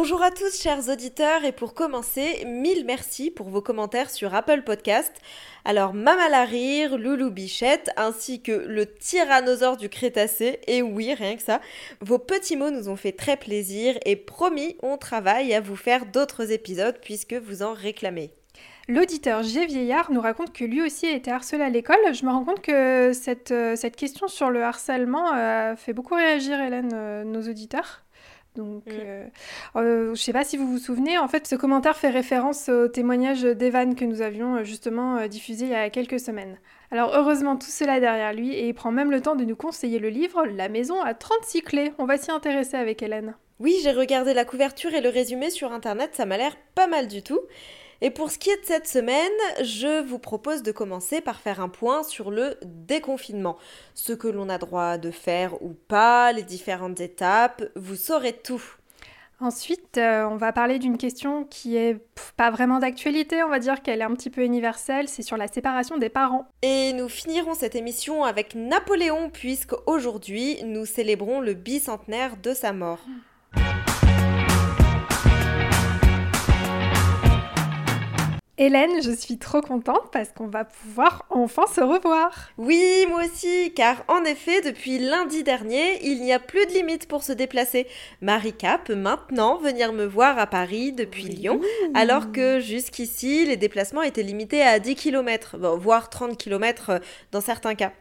Bonjour 0.00 0.22
à 0.22 0.30
tous 0.30 0.62
chers 0.62 0.88
auditeurs 0.88 1.44
et 1.44 1.50
pour 1.50 1.74
commencer, 1.74 2.44
mille 2.46 2.84
merci 2.86 3.32
pour 3.32 3.48
vos 3.48 3.60
commentaires 3.60 4.10
sur 4.10 4.32
Apple 4.32 4.62
Podcast. 4.62 5.12
Alors 5.64 5.92
Mama 5.92 6.28
la 6.28 6.44
rire, 6.44 6.96
Loulou 6.96 7.32
Bichette 7.32 7.90
ainsi 7.96 8.40
que 8.40 8.52
le 8.52 8.86
tyrannosaure 8.86 9.76
du 9.76 9.88
Crétacé, 9.88 10.60
et 10.68 10.82
oui 10.82 11.14
rien 11.14 11.34
que 11.34 11.42
ça, 11.42 11.60
vos 12.00 12.20
petits 12.20 12.56
mots 12.56 12.70
nous 12.70 12.88
ont 12.88 12.94
fait 12.94 13.10
très 13.10 13.36
plaisir 13.36 13.98
et 14.06 14.14
promis 14.14 14.76
on 14.84 14.98
travaille 14.98 15.52
à 15.52 15.60
vous 15.60 15.74
faire 15.74 16.06
d'autres 16.06 16.52
épisodes 16.52 17.00
puisque 17.02 17.34
vous 17.34 17.64
en 17.64 17.72
réclamez. 17.72 18.30
L'auditeur 18.86 19.42
G. 19.42 19.66
Vieillard 19.66 20.12
nous 20.12 20.20
raconte 20.20 20.52
que 20.52 20.64
lui 20.64 20.80
aussi 20.80 21.06
a 21.06 21.12
été 21.12 21.32
harcelé 21.32 21.64
à 21.64 21.70
l'école. 21.70 22.14
Je 22.14 22.24
me 22.24 22.30
rends 22.30 22.44
compte 22.44 22.62
que 22.62 23.12
cette, 23.12 23.50
euh, 23.50 23.74
cette 23.74 23.96
question 23.96 24.28
sur 24.28 24.48
le 24.48 24.62
harcèlement 24.62 25.32
a 25.32 25.74
fait 25.74 25.92
beaucoup 25.92 26.14
réagir, 26.14 26.60
Hélène, 26.60 26.92
euh, 26.94 27.24
nos 27.24 27.42
auditeurs. 27.42 28.04
Donc, 28.56 28.86
mm. 28.86 28.90
euh, 28.92 29.26
euh, 29.76 30.04
je 30.06 30.10
ne 30.10 30.14
sais 30.16 30.32
pas 30.32 30.44
si 30.44 30.56
vous 30.56 30.66
vous 30.66 30.78
souvenez, 30.78 31.18
en 31.18 31.28
fait, 31.28 31.46
ce 31.46 31.54
commentaire 31.54 31.96
fait 31.96 32.10
référence 32.10 32.68
au 32.68 32.88
témoignage 32.88 33.42
d'Evan 33.42 33.94
que 33.94 34.04
nous 34.04 34.22
avions 34.22 34.56
euh, 34.56 34.64
justement 34.64 35.26
diffusé 35.26 35.66
il 35.66 35.70
y 35.70 35.74
a 35.74 35.90
quelques 35.90 36.20
semaines. 36.20 36.58
Alors, 36.90 37.14
heureusement, 37.14 37.56
tout 37.56 37.70
cela 37.70 37.98
est 37.98 38.00
derrière 38.00 38.32
lui 38.32 38.52
et 38.52 38.68
il 38.68 38.74
prend 38.74 38.90
même 38.90 39.10
le 39.10 39.20
temps 39.20 39.36
de 39.36 39.44
nous 39.44 39.56
conseiller 39.56 39.98
le 39.98 40.08
livre 40.08 40.44
La 40.46 40.68
maison 40.68 41.00
à 41.02 41.14
36 41.14 41.62
clés. 41.62 41.92
On 41.98 42.06
va 42.06 42.18
s'y 42.18 42.30
intéresser 42.30 42.76
avec 42.76 43.02
Hélène. 43.02 43.34
Oui, 43.60 43.74
j'ai 43.82 43.92
regardé 43.92 44.34
la 44.34 44.44
couverture 44.44 44.94
et 44.94 45.00
le 45.00 45.08
résumé 45.08 45.50
sur 45.50 45.72
internet, 45.72 46.10
ça 46.14 46.26
m'a 46.26 46.36
l'air 46.36 46.56
pas 46.74 46.86
mal 46.86 47.08
du 47.08 47.22
tout. 47.22 47.40
Et 48.00 48.10
pour 48.10 48.30
ce 48.30 48.38
qui 48.38 48.50
est 48.50 48.60
de 48.60 48.66
cette 48.66 48.86
semaine, 48.86 49.32
je 49.62 50.02
vous 50.02 50.18
propose 50.18 50.62
de 50.62 50.70
commencer 50.70 51.20
par 51.20 51.40
faire 51.40 51.60
un 51.60 51.68
point 51.68 52.02
sur 52.02 52.30
le 52.30 52.56
déconfinement. 52.64 53.56
Ce 53.94 54.12
que 54.12 54.28
l'on 54.28 54.48
a 54.48 54.58
droit 54.58 54.98
de 54.98 55.10
faire 55.10 55.60
ou 55.62 55.74
pas, 55.88 56.32
les 56.32 56.44
différentes 56.44 57.00
étapes, 57.00 57.64
vous 57.74 57.96
saurez 57.96 58.34
tout. 58.34 58.62
Ensuite, 59.40 59.98
euh, 59.98 60.24
on 60.24 60.36
va 60.36 60.52
parler 60.52 60.80
d'une 60.80 60.98
question 60.98 61.44
qui 61.44 61.76
est 61.76 62.00
pas 62.36 62.50
vraiment 62.50 62.80
d'actualité, 62.80 63.44
on 63.44 63.48
va 63.48 63.60
dire 63.60 63.82
qu'elle 63.82 64.00
est 64.00 64.04
un 64.04 64.14
petit 64.14 64.30
peu 64.30 64.42
universelle, 64.42 65.08
c'est 65.08 65.22
sur 65.22 65.36
la 65.36 65.46
séparation 65.46 65.96
des 65.96 66.08
parents. 66.08 66.48
Et 66.62 66.92
nous 66.92 67.08
finirons 67.08 67.54
cette 67.54 67.76
émission 67.76 68.24
avec 68.24 68.56
Napoléon, 68.56 69.30
puisque 69.30 69.74
aujourd'hui 69.86 70.58
nous 70.64 70.86
célébrons 70.86 71.40
le 71.40 71.54
bicentenaire 71.54 72.36
de 72.36 72.52
sa 72.52 72.72
mort. 72.72 72.98
Hélène, 78.60 79.00
je 79.04 79.12
suis 79.12 79.38
trop 79.38 79.60
contente 79.60 80.10
parce 80.10 80.32
qu'on 80.32 80.48
va 80.48 80.64
pouvoir 80.64 81.26
enfin 81.30 81.62
se 81.72 81.80
revoir. 81.80 82.50
Oui, 82.58 83.06
moi 83.08 83.22
aussi, 83.24 83.72
car 83.72 84.02
en 84.08 84.24
effet, 84.24 84.62
depuis 84.62 84.98
lundi 84.98 85.44
dernier, 85.44 86.04
il 86.04 86.20
n'y 86.22 86.32
a 86.32 86.40
plus 86.40 86.66
de 86.66 86.72
limite 86.72 87.06
pour 87.06 87.22
se 87.22 87.30
déplacer. 87.30 87.86
Marika 88.20 88.78
peut 88.78 88.96
maintenant 88.96 89.58
venir 89.58 89.92
me 89.92 90.04
voir 90.04 90.40
à 90.40 90.48
Paris 90.48 90.90
depuis 90.90 91.28
Lyon, 91.28 91.60
alors 91.94 92.32
que 92.32 92.58
jusqu'ici, 92.58 93.46
les 93.46 93.56
déplacements 93.56 94.02
étaient 94.02 94.24
limités 94.24 94.62
à 94.62 94.80
10 94.80 94.96
km, 94.96 95.56
voire 95.76 96.10
30 96.10 96.36
km 96.36 96.90
euh, 96.90 96.98
dans 97.30 97.40
certains 97.40 97.76
cas. 97.76 97.92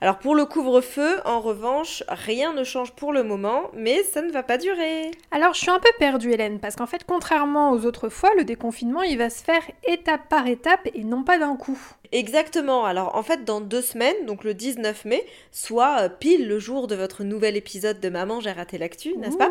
Alors 0.00 0.18
pour 0.18 0.34
le 0.34 0.46
couvre-feu, 0.46 1.20
en 1.26 1.42
revanche, 1.42 2.02
rien 2.08 2.54
ne 2.54 2.64
change 2.64 2.92
pour 2.92 3.12
le 3.12 3.22
moment, 3.22 3.64
mais 3.74 4.02
ça 4.02 4.22
ne 4.22 4.32
va 4.32 4.42
pas 4.42 4.56
durer. 4.56 5.10
Alors 5.30 5.52
je 5.52 5.60
suis 5.60 5.70
un 5.70 5.78
peu 5.78 5.90
perdue, 5.98 6.32
Hélène, 6.32 6.58
parce 6.58 6.74
qu'en 6.74 6.86
fait, 6.86 7.04
contrairement 7.06 7.72
aux 7.72 7.84
autres 7.84 8.08
fois, 8.08 8.30
le 8.38 8.44
déconfinement, 8.44 9.02
il 9.02 9.18
va 9.18 9.28
se 9.28 9.44
faire 9.44 9.60
étape 9.86 10.05
étape 10.06 10.28
par 10.28 10.46
étape 10.46 10.88
et 10.94 11.02
non 11.02 11.24
pas 11.24 11.36
d'un 11.36 11.56
coup. 11.56 11.78
Exactement. 12.12 12.84
Alors 12.84 13.16
en 13.16 13.24
fait, 13.24 13.44
dans 13.44 13.60
deux 13.60 13.82
semaines, 13.82 14.24
donc 14.24 14.44
le 14.44 14.54
19 14.54 15.04
mai, 15.04 15.26
soit 15.50 16.02
euh, 16.02 16.08
pile 16.08 16.46
le 16.46 16.60
jour 16.60 16.86
de 16.86 16.94
votre 16.94 17.24
nouvel 17.24 17.56
épisode 17.56 17.98
de 17.98 18.08
Maman, 18.08 18.38
j'ai 18.38 18.52
raté 18.52 18.78
l'actu, 18.78 19.16
n'est-ce 19.16 19.36
pas? 19.36 19.50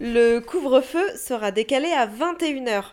Le 0.00 0.38
couvre-feu 0.38 1.04
sera 1.16 1.50
décalé 1.50 1.88
à 1.88 2.06
21h. 2.06 2.84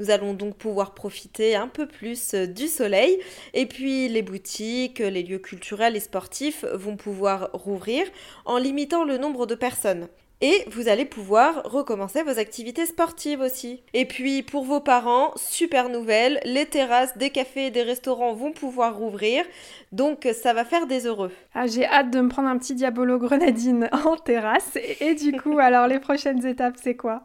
Nous 0.00 0.10
allons 0.10 0.34
donc 0.34 0.56
pouvoir 0.56 0.92
profiter 0.94 1.54
un 1.54 1.68
peu 1.68 1.86
plus 1.86 2.34
euh, 2.34 2.46
du 2.48 2.66
soleil. 2.66 3.16
Et 3.54 3.66
puis 3.66 4.08
les 4.08 4.22
boutiques, 4.22 4.98
les 4.98 5.22
lieux 5.22 5.38
culturels 5.38 5.94
et 5.94 6.00
sportifs 6.00 6.64
vont 6.72 6.96
pouvoir 6.96 7.50
rouvrir 7.52 8.04
en 8.44 8.58
limitant 8.58 9.04
le 9.04 9.18
nombre 9.18 9.46
de 9.46 9.54
personnes. 9.54 10.08
Et 10.42 10.66
vous 10.70 10.88
allez 10.88 11.06
pouvoir 11.06 11.62
recommencer 11.64 12.22
vos 12.22 12.38
activités 12.38 12.84
sportives 12.84 13.40
aussi. 13.40 13.82
Et 13.94 14.04
puis 14.04 14.42
pour 14.42 14.64
vos 14.64 14.80
parents, 14.80 15.32
super 15.36 15.88
nouvelle, 15.88 16.40
les 16.44 16.66
terrasses 16.66 17.16
des 17.16 17.30
cafés 17.30 17.66
et 17.66 17.70
des 17.70 17.82
restaurants 17.82 18.34
vont 18.34 18.52
pouvoir 18.52 18.96
rouvrir. 18.96 19.44
Donc 19.92 20.28
ça 20.34 20.52
va 20.52 20.64
faire 20.66 20.86
des 20.86 21.06
heureux. 21.06 21.32
Ah, 21.54 21.66
j'ai 21.66 21.86
hâte 21.86 22.10
de 22.10 22.20
me 22.20 22.28
prendre 22.28 22.48
un 22.48 22.58
petit 22.58 22.74
diabolo 22.74 23.18
grenadine 23.18 23.88
en 24.04 24.16
terrasse. 24.16 24.76
Et, 24.76 25.08
et 25.08 25.14
du 25.14 25.32
coup, 25.40 25.58
alors 25.58 25.86
les 25.86 26.00
prochaines 26.00 26.44
étapes, 26.44 26.76
c'est 26.82 26.96
quoi? 26.96 27.22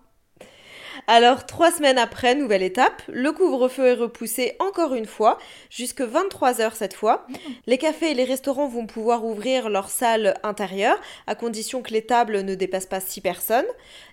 Alors, 1.08 1.46
trois 1.46 1.72
semaines 1.72 1.98
après, 1.98 2.36
nouvelle 2.36 2.64
étape, 2.64 3.02
le 3.08 3.32
couvre-feu 3.32 3.88
est 3.88 3.94
repoussé 3.94 4.56
encore 4.60 4.94
une 4.94 5.06
fois, 5.06 5.38
jusque 5.70 6.02
23h 6.02 6.74
cette 6.76 6.94
fois. 6.94 7.26
Les 7.68 7.78
cafés 7.78 8.12
et 8.12 8.14
les 8.14 8.24
restaurants 8.24 8.68
vont 8.68 8.86
pouvoir 8.86 9.26
ouvrir 9.26 9.70
leurs 9.70 9.90
salles 9.90 10.36
intérieures, 10.44 11.00
à 11.28 11.36
condition 11.36 11.82
que 11.82 11.92
les 11.92 12.06
tables 12.06 12.42
ne 12.42 12.56
dépassent 12.56 12.86
pas 12.86 13.00
6 13.00 13.22
personnes. 13.22 13.66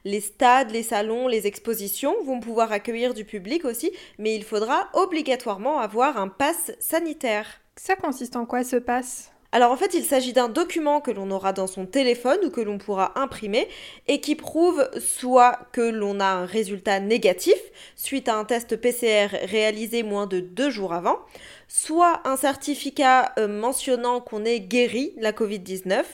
Les 0.05 0.21
stades, 0.21 0.71
les 0.71 0.83
salons, 0.83 1.28
les 1.28 1.47
expositions 1.47 2.15
vont 2.25 2.41
pouvoir 2.41 2.72
accueillir 2.72 3.15
du 3.15 3.25
public 3.25 3.65
aussi, 3.65 3.93
mais 4.19 4.34
il 4.34 4.45
faudra 4.45 4.89
obligatoirement 4.95 5.78
avoir 5.78 6.19
un 6.19 6.28
pass 6.28 6.72
sanitaire. 6.81 7.47
Ça 7.77 7.97
consiste 7.97 8.37
en 8.37 8.47
quoi 8.47 8.65
ce 8.65 8.77
pass? 8.77 9.31
Alors 9.50 9.72
en 9.72 9.76
fait, 9.76 9.94
il 9.94 10.04
s'agit 10.04 10.34
d'un 10.34 10.48
document 10.48 11.00
que 11.00 11.10
l'on 11.10 11.31
aura 11.31 11.54
dans 11.54 11.66
son 11.66 11.86
téléphone 11.86 12.38
ou 12.44 12.50
que 12.50 12.60
l'on 12.60 12.76
pourra 12.76 13.19
imprimer 13.19 13.66
et 14.06 14.20
qui 14.20 14.34
prouve 14.34 14.86
soit 15.00 15.59
que 15.72 15.81
l'on 15.81 16.20
a 16.20 16.26
un 16.26 16.44
résultat 16.44 17.00
négatif 17.00 17.56
suite 17.97 18.28
à 18.28 18.36
un 18.36 18.44
test 18.44 18.76
PCR 18.76 19.28
réalisé 19.44 20.03
moins 20.03 20.26
de 20.26 20.41
deux 20.41 20.69
jours 20.69 20.92
avant, 20.92 21.19
soit 21.66 22.20
un 22.25 22.36
certificat 22.36 23.32
euh, 23.38 23.48
mentionnant 23.48 24.20
qu'on 24.20 24.44
est 24.44 24.60
guéri 24.60 25.14
la 25.16 25.32
Covid-19, 25.32 26.04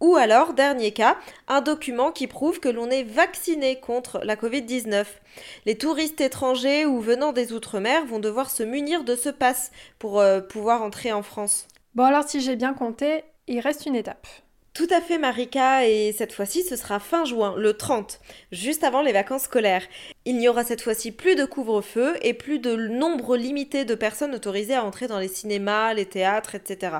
ou 0.00 0.16
alors, 0.16 0.52
dernier 0.52 0.92
cas, 0.92 1.16
un 1.48 1.62
document 1.62 2.12
qui 2.12 2.26
prouve 2.26 2.60
que 2.60 2.68
l'on 2.68 2.90
est 2.90 3.02
vacciné 3.02 3.80
contre 3.80 4.20
la 4.22 4.36
Covid-19. 4.36 5.06
Les 5.64 5.78
touristes 5.78 6.20
étrangers 6.20 6.84
ou 6.84 7.00
venant 7.00 7.32
des 7.32 7.54
Outre-mer 7.54 8.04
vont 8.04 8.18
devoir 8.18 8.50
se 8.50 8.62
munir 8.62 9.04
de 9.04 9.16
ce 9.16 9.30
pass 9.30 9.70
pour 9.98 10.20
euh, 10.20 10.40
pouvoir 10.40 10.82
entrer 10.82 11.12
en 11.12 11.22
France. 11.22 11.66
Bon 11.96 12.04
alors 12.04 12.28
si 12.28 12.42
j'ai 12.42 12.56
bien 12.56 12.74
compté, 12.74 13.24
il 13.46 13.58
reste 13.58 13.86
une 13.86 13.96
étape. 13.96 14.26
Tout 14.74 14.86
à 14.90 15.00
fait 15.00 15.16
Marika, 15.16 15.88
et 15.88 16.12
cette 16.12 16.34
fois-ci 16.34 16.62
ce 16.62 16.76
sera 16.76 17.00
fin 17.00 17.24
juin, 17.24 17.54
le 17.56 17.72
30, 17.72 18.20
juste 18.52 18.84
avant 18.84 19.00
les 19.00 19.14
vacances 19.14 19.44
scolaires. 19.44 19.86
Il 20.26 20.36
n'y 20.36 20.46
aura 20.46 20.62
cette 20.62 20.82
fois-ci 20.82 21.10
plus 21.10 21.36
de 21.36 21.46
couvre-feu 21.46 22.18
et 22.20 22.34
plus 22.34 22.58
de 22.58 22.76
nombre 22.76 23.38
limité 23.38 23.86
de 23.86 23.94
personnes 23.94 24.34
autorisées 24.34 24.74
à 24.74 24.84
entrer 24.84 25.06
dans 25.06 25.18
les 25.18 25.26
cinémas, 25.26 25.94
les 25.94 26.04
théâtres, 26.04 26.54
etc. 26.54 26.98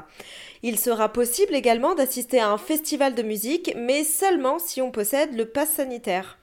Il 0.63 0.79
sera 0.79 1.13
possible 1.13 1.55
également 1.55 1.95
d'assister 1.95 2.41
à 2.41 2.49
un 2.49 2.57
festival 2.57 3.15
de 3.15 3.23
musique, 3.23 3.75
mais 3.77 4.03
seulement 4.03 4.59
si 4.59 4.81
on 4.81 4.91
possède 4.91 5.37
le 5.37 5.45
pass 5.45 5.73
sanitaire. 5.73 6.39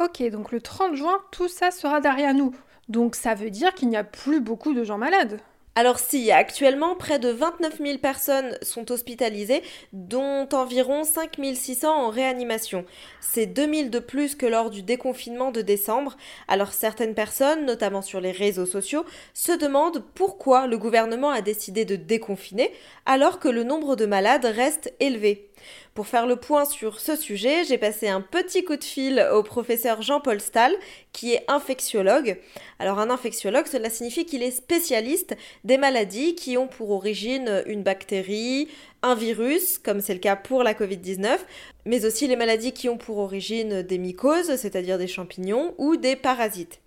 Ok, 0.00 0.22
donc 0.30 0.50
le 0.50 0.62
30 0.62 0.94
juin, 0.94 1.18
tout 1.30 1.48
ça 1.48 1.70
sera 1.70 2.00
derrière 2.00 2.32
nous. 2.32 2.54
Donc 2.88 3.16
ça 3.16 3.34
veut 3.34 3.50
dire 3.50 3.74
qu'il 3.74 3.90
n'y 3.90 3.98
a 3.98 4.04
plus 4.04 4.40
beaucoup 4.40 4.72
de 4.72 4.82
gens 4.82 4.96
malades. 4.96 5.42
Alors 5.78 6.00
si, 6.00 6.32
actuellement, 6.32 6.96
près 6.96 7.20
de 7.20 7.28
29 7.28 7.78
000 7.80 7.98
personnes 7.98 8.58
sont 8.62 8.90
hospitalisées, 8.90 9.62
dont 9.92 10.48
environ 10.50 11.04
5 11.04 11.36
600 11.54 11.88
en 11.88 12.10
réanimation. 12.10 12.84
C'est 13.20 13.46
2000 13.46 13.88
de 13.88 14.00
plus 14.00 14.34
que 14.34 14.44
lors 14.44 14.70
du 14.70 14.82
déconfinement 14.82 15.52
de 15.52 15.62
décembre. 15.62 16.16
Alors 16.48 16.72
certaines 16.72 17.14
personnes, 17.14 17.64
notamment 17.64 18.02
sur 18.02 18.20
les 18.20 18.32
réseaux 18.32 18.66
sociaux, 18.66 19.04
se 19.34 19.52
demandent 19.52 20.02
pourquoi 20.16 20.66
le 20.66 20.78
gouvernement 20.78 21.30
a 21.30 21.42
décidé 21.42 21.84
de 21.84 21.94
déconfiner 21.94 22.72
alors 23.06 23.38
que 23.38 23.48
le 23.48 23.62
nombre 23.62 23.94
de 23.94 24.04
malades 24.04 24.46
reste 24.46 24.92
élevé. 24.98 25.47
Pour 25.94 26.06
faire 26.06 26.26
le 26.26 26.36
point 26.36 26.64
sur 26.64 27.00
ce 27.00 27.16
sujet, 27.16 27.64
j'ai 27.64 27.78
passé 27.78 28.08
un 28.08 28.20
petit 28.20 28.64
coup 28.64 28.76
de 28.76 28.84
fil 28.84 29.26
au 29.32 29.42
professeur 29.42 30.02
Jean-Paul 30.02 30.40
Stahl, 30.40 30.72
qui 31.12 31.34
est 31.34 31.44
infectiologue. 31.48 32.38
Alors 32.78 32.98
un 32.98 33.10
infectiologue, 33.10 33.66
cela 33.66 33.90
signifie 33.90 34.24
qu'il 34.24 34.42
est 34.42 34.50
spécialiste 34.50 35.36
des 35.64 35.78
maladies 35.78 36.34
qui 36.34 36.56
ont 36.56 36.68
pour 36.68 36.90
origine 36.90 37.62
une 37.66 37.82
bactérie, 37.82 38.68
un 39.02 39.14
virus, 39.14 39.78
comme 39.78 40.00
c'est 40.00 40.14
le 40.14 40.20
cas 40.20 40.36
pour 40.36 40.62
la 40.62 40.74
Covid-19, 40.74 41.38
mais 41.84 42.04
aussi 42.04 42.26
les 42.26 42.36
maladies 42.36 42.72
qui 42.72 42.88
ont 42.88 42.98
pour 42.98 43.18
origine 43.18 43.82
des 43.82 43.98
mycoses, 43.98 44.56
c'est-à-dire 44.56 44.98
des 44.98 45.08
champignons, 45.08 45.74
ou 45.78 45.96
des 45.96 46.16
parasites. 46.16 46.80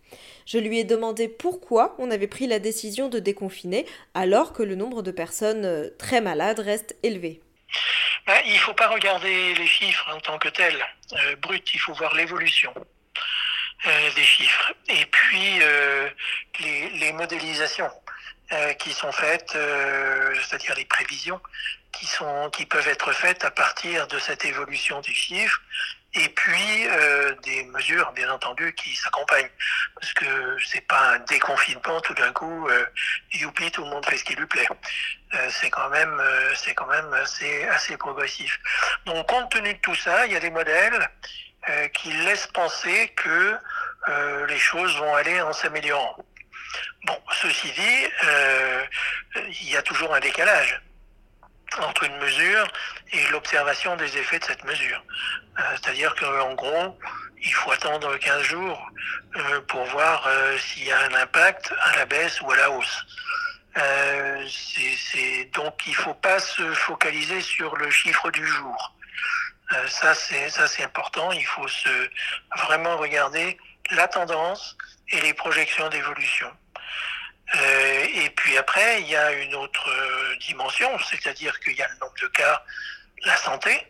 Je 0.45 0.57
lui 0.57 0.79
ai 0.79 0.83
demandé 0.83 1.27
pourquoi 1.27 1.95
on 1.99 2.11
avait 2.11 2.27
pris 2.27 2.47
la 2.47 2.59
décision 2.59 3.09
de 3.09 3.19
déconfiner 3.19 3.85
alors 4.13 4.53
que 4.53 4.63
le 4.63 4.75
nombre 4.75 5.01
de 5.01 5.11
personnes 5.11 5.65
euh, 5.65 5.89
très 5.97 6.21
malades 6.21 6.59
reste 6.59 6.95
élevé. 7.03 7.41
Il 8.45 8.53
ne 8.53 8.59
faut 8.59 8.73
pas 8.73 8.87
regarder 8.87 9.53
les 9.55 9.67
chiffres 9.67 10.09
en 10.13 10.19
tant 10.19 10.37
que 10.37 10.49
tels, 10.49 10.85
euh, 11.13 11.35
brut, 11.37 11.73
il 11.73 11.79
faut 11.79 11.93
voir 11.93 12.13
l'évolution 12.15 12.73
euh, 13.85 14.11
des 14.15 14.23
chiffres. 14.23 14.73
Et 14.89 15.05
puis 15.05 15.59
les, 16.59 17.11
modélisations 17.13 17.91
qui 18.79 18.91
sont 18.91 19.11
faites, 19.11 19.51
c'est-à-dire 19.51 20.75
les 20.75 20.85
prévisions 20.85 21.39
qui, 21.91 22.05
sont, 22.05 22.49
qui 22.51 22.65
peuvent 22.65 22.87
être 22.87 23.13
faites 23.13 23.43
à 23.45 23.51
partir 23.51 24.07
de 24.07 24.19
cette 24.19 24.45
évolution 24.45 24.99
des 25.01 25.13
chiffres 25.13 25.61
et 26.13 26.29
puis 26.29 26.87
euh, 26.87 27.33
des 27.43 27.63
mesures 27.65 28.11
bien 28.11 28.29
entendu 28.29 28.73
qui 28.73 28.95
s'accompagnent. 28.95 29.49
Parce 29.95 30.13
que 30.13 30.57
c'est 30.65 30.85
pas 30.87 31.13
un 31.13 31.19
déconfinement 31.19 32.01
tout 32.01 32.13
d'un 32.13 32.31
coup 32.33 32.67
euh, 32.67 32.85
youpi 33.33 33.71
tout 33.71 33.83
le 33.83 33.89
monde 33.89 34.05
fait 34.05 34.17
ce 34.17 34.23
qui 34.23 34.35
lui 34.35 34.45
plaît. 34.45 34.67
Euh, 35.33 35.49
c'est 35.49 35.69
quand 35.69 35.89
même 35.89 36.19
euh, 36.19 36.53
c'est 36.55 36.73
quand 36.73 36.87
même 36.87 37.13
assez 37.13 37.63
assez 37.69 37.95
progressif. 37.97 38.59
Donc 39.05 39.27
compte 39.27 39.51
tenu 39.51 39.73
de 39.73 39.79
tout 39.79 39.95
ça 39.95 40.25
il 40.25 40.33
y 40.33 40.35
a 40.35 40.39
des 40.39 40.51
modèles 40.51 41.09
euh, 41.69 41.87
qui 41.89 42.11
laissent 42.11 42.47
penser 42.47 43.09
que 43.15 43.57
les 44.47 44.57
choses 44.57 44.97
vont 44.97 45.13
aller 45.13 45.39
en 45.41 45.53
s'améliorant. 45.53 46.17
Bon 47.05 47.21
ceci 47.33 47.71
dit 47.71 48.07
il 49.61 49.69
y 49.69 49.77
a 49.77 49.81
toujours 49.83 50.13
un 50.13 50.19
décalage 50.19 50.81
entre 51.79 52.03
une 52.03 52.17
mesure 52.17 52.67
et 53.13 53.27
l'observation 53.27 53.95
des 53.95 54.17
effets 54.17 54.39
de 54.39 54.45
cette 54.45 54.63
mesure. 54.63 55.03
Euh, 55.59 55.61
c'est-à-dire 55.81 56.13
qu'en 56.15 56.53
gros, 56.53 56.97
il 57.43 57.53
faut 57.53 57.71
attendre 57.71 58.15
15 58.17 58.43
jours 58.43 58.91
euh, 59.35 59.61
pour 59.61 59.83
voir 59.85 60.25
euh, 60.27 60.57
s'il 60.57 60.85
y 60.85 60.91
a 60.91 60.99
un 60.99 61.13
impact 61.13 61.73
à 61.83 61.97
la 61.97 62.05
baisse 62.05 62.41
ou 62.41 62.51
à 62.51 62.55
la 62.57 62.71
hausse. 62.71 63.05
c'est, 63.75 65.45
donc 65.53 65.85
il 65.87 65.91
ne 65.91 65.95
faut 65.95 66.13
pas 66.13 66.39
se 66.39 66.73
focaliser 66.73 67.41
sur 67.41 67.75
le 67.77 67.89
chiffre 67.89 68.29
du 68.31 68.45
jour. 68.45 68.93
ça, 69.87 70.13
c'est, 70.13 70.49
ça, 70.49 70.67
c'est 70.67 70.83
important. 70.83 71.31
Il 71.31 71.45
faut 71.45 71.67
se, 71.67 72.09
vraiment 72.57 72.97
regarder 72.97 73.57
la 73.91 74.07
tendance 74.07 74.77
et 75.09 75.21
les 75.21 75.33
projections 75.33 75.89
d'évolution. 75.89 76.51
Euh, 77.55 78.05
et 78.15 78.29
puis 78.31 78.57
après, 78.57 79.01
il 79.01 79.07
y 79.07 79.15
a 79.15 79.31
une 79.33 79.55
autre 79.55 79.89
euh, 79.89 80.35
dimension, 80.37 80.89
c'est-à-dire 81.09 81.59
qu'il 81.59 81.75
y 81.75 81.81
a 81.81 81.87
le 81.87 81.95
nombre 81.99 82.15
de 82.21 82.27
cas, 82.27 82.63
la 83.25 83.35
santé, 83.35 83.87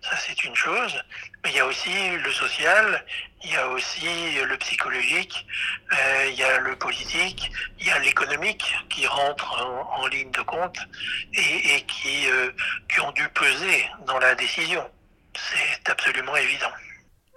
ça 0.00 0.16
c'est 0.16 0.44
une 0.44 0.54
chose, 0.54 1.02
mais 1.42 1.50
il 1.50 1.56
y 1.56 1.60
a 1.60 1.66
aussi 1.66 2.10
le 2.16 2.32
social, 2.32 3.04
il 3.42 3.52
y 3.52 3.56
a 3.56 3.66
aussi 3.68 4.40
le 4.44 4.56
psychologique, 4.58 5.44
euh, 5.92 6.26
il 6.28 6.34
y 6.34 6.44
a 6.44 6.58
le 6.60 6.76
politique, 6.76 7.50
il 7.80 7.86
y 7.86 7.90
a 7.90 7.98
l'économique 7.98 8.74
qui 8.88 9.06
rentre 9.06 9.60
en, 9.60 10.06
ligne 10.06 10.30
de 10.30 10.42
compte 10.42 10.78
et, 11.34 11.76
et 11.76 11.82
qui, 11.82 12.26
qui 12.92 13.00
ont 13.00 13.12
dû 13.12 13.28
peser 13.28 13.88
dans 14.06 14.18
la 14.18 14.34
décision. 14.34 14.88
C'est 15.36 15.88
absolument 15.88 16.36
évident. 16.36 16.72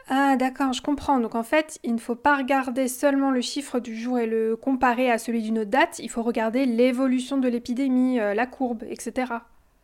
Ah 0.09 0.35
d'accord, 0.35 0.73
je 0.73 0.81
comprends. 0.81 1.19
Donc 1.19 1.35
en 1.35 1.44
fait, 1.44 1.79
il 1.83 1.94
ne 1.95 2.00
faut 2.00 2.15
pas 2.15 2.35
regarder 2.35 2.88
seulement 2.88 3.31
le 3.31 3.41
chiffre 3.41 3.79
du 3.79 3.95
jour 3.95 4.19
et 4.19 4.27
le 4.27 4.55
comparer 4.57 5.09
à 5.09 5.17
celui 5.17 5.41
d'une 5.41 5.63
date, 5.63 6.00
il 6.00 6.09
faut 6.09 6.23
regarder 6.23 6.65
l'évolution 6.65 7.38
de 7.38 7.47
l'épidémie, 7.47 8.19
euh, 8.19 8.33
la 8.33 8.45
courbe, 8.45 8.83
etc. 8.83 9.33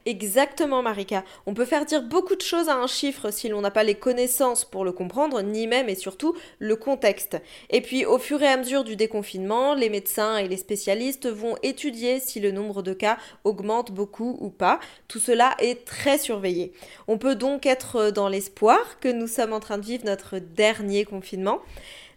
Exactement, 0.06 0.82
Marika. 0.82 1.26
On 1.46 1.54
peut 1.54 1.66
faire 1.66 1.86
dire 1.86 2.02
beaucoup 2.02 2.36
de 2.36 2.42
choses 2.42 2.70
à 2.70 2.78
un 2.78 2.88
chiffre 2.88 3.32
si 3.32 3.50
l'on 3.50 3.60
n'a 3.62 3.70
pas 3.70 3.84
les 3.84 3.96
connaissances 3.96 4.64
pour 4.64 4.86
le 4.86 4.94
comprendre, 4.94 5.42
ni 5.42 5.68
même 5.68 5.90
et 5.90 5.96
surtout 5.96 6.36
le 6.58 6.78
contexte. 6.78 7.38
Et 7.70 7.82
puis, 7.82 8.06
au 8.06 8.18
fur 8.18 8.42
et 8.42 8.48
à 8.48 8.56
mesure 8.56 8.86
du 8.86 8.96
déconfinement, 8.96 9.74
les 9.74 9.90
médecins 9.90 10.38
et 10.38 10.48
les 10.48 10.56
spécialistes 10.56 11.28
vont 11.28 11.58
étudier 11.64 12.22
si 12.22 12.40
le 12.40 12.52
nombre 12.52 12.82
de 12.82 12.94
cas 12.94 13.18
augmente 13.44 13.92
beaucoup 13.92 14.38
ou 14.40 14.50
pas. 14.50 14.80
Tout 15.10 15.20
cela 15.20 15.54
est 15.60 15.86
très 15.86 16.18
surveillé. 16.18 16.72
On 17.10 17.18
peut 17.18 17.36
donc 17.36 17.66
être 17.66 18.10
dans 18.10 18.30
l'espoir 18.30 19.00
que 19.02 19.10
nous 19.10 19.28
sommes 19.28 19.52
en 19.52 19.60
train 19.60 19.78
de 19.78 19.86
vivre 19.86 20.06
notre 20.06 20.40
dernier 20.40 21.04
confinement. 21.04 21.60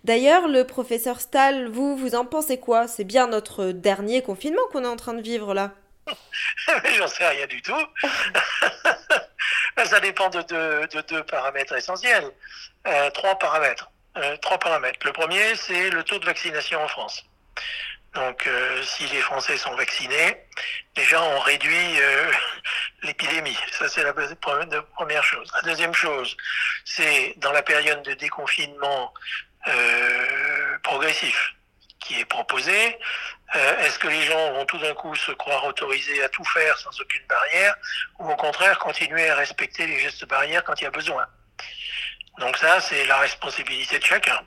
D'ailleurs, 0.05 0.47
le 0.47 0.65
professeur 0.65 1.21
Stahl, 1.21 1.69
vous, 1.69 1.97
vous 1.97 2.15
en 2.15 2.27
pensez 2.27 2.59
quoi? 2.59 2.87
C'est 2.87 3.05
bien 3.05 3.27
notre 3.27 3.73
dernier 3.73 4.23
confinement 4.23 4.63
qu'on 4.73 4.85
est 4.85 4.89
en 4.89 4.97
train 4.97 5.15
de 5.15 5.23
vivre 5.23 5.53
là 5.53 5.75
J'en 6.97 7.07
sais 7.07 7.29
rien 7.29 7.47
du 7.47 7.63
tout. 7.63 7.87
Ça 9.85 10.01
dépend 10.01 10.29
de 10.29 10.43
deux, 11.09 11.23
paramètres 11.25 11.75
essentiels. 11.75 12.31
Euh, 12.87 13.11
trois 13.11 13.39
paramètres. 13.39 13.91
Euh, 14.17 14.37
trois 14.39 14.59
paramètres. 14.59 14.99
Le 15.05 15.13
premier, 15.13 15.55
c'est 15.57 15.91
le 15.91 16.03
taux 16.05 16.19
de 16.19 16.27
vaccination 16.27 16.83
en 16.83 16.89
France. 16.89 17.25
Donc, 18.15 18.47
euh, 18.47 18.83
si 18.83 19.07
les 19.07 19.21
Français 19.23 19.57
sont 19.57 19.75
vaccinés, 19.75 20.37
déjà 20.95 21.23
on 21.23 21.39
réduit 21.41 21.99
l'épidémie. 23.03 23.57
Ça, 23.73 23.89
c'est 23.89 24.03
la 24.03 24.13
première 24.13 25.25
chose. 25.25 25.51
La 25.57 25.63
deuxième 25.63 25.95
chose, 25.95 26.37
c'est 26.85 27.35
dans 27.39 27.53
la 27.53 27.63
période 27.63 28.03
de 28.03 28.15
déconfinement 28.15 29.13
progressif 30.83 31.55
qui 32.03 32.21
est 32.21 32.25
proposé, 32.25 32.99
euh, 33.55 33.79
est-ce 33.81 33.99
que 33.99 34.09
les 34.09 34.23
gens 34.23 34.53
vont 34.53 34.65
tout 34.67 34.79
d'un 34.79 34.95
coup 34.95 35.15
se 35.15 35.33
croire 35.33 35.65
autorisés 35.65 36.23
à 36.23 36.29
tout 36.29 36.45
faire 36.45 36.77
sans 36.79 37.01
aucune 37.01 37.27
barrière, 37.27 37.75
ou 38.19 38.31
au 38.31 38.37
contraire 38.37 38.79
continuer 38.79 39.29
à 39.29 39.37
respecter 39.37 39.87
les 39.87 39.99
gestes 39.99 40.27
barrières 40.27 40.65
quand 40.65 40.81
il 40.81 40.85
y 40.85 40.87
a 40.87 40.91
besoin? 40.91 41.27
Donc 42.39 42.57
ça, 42.57 42.81
c'est 42.81 43.05
la 43.07 43.19
responsabilité 43.19 43.99
de 43.99 44.05
chacun. 44.05 44.41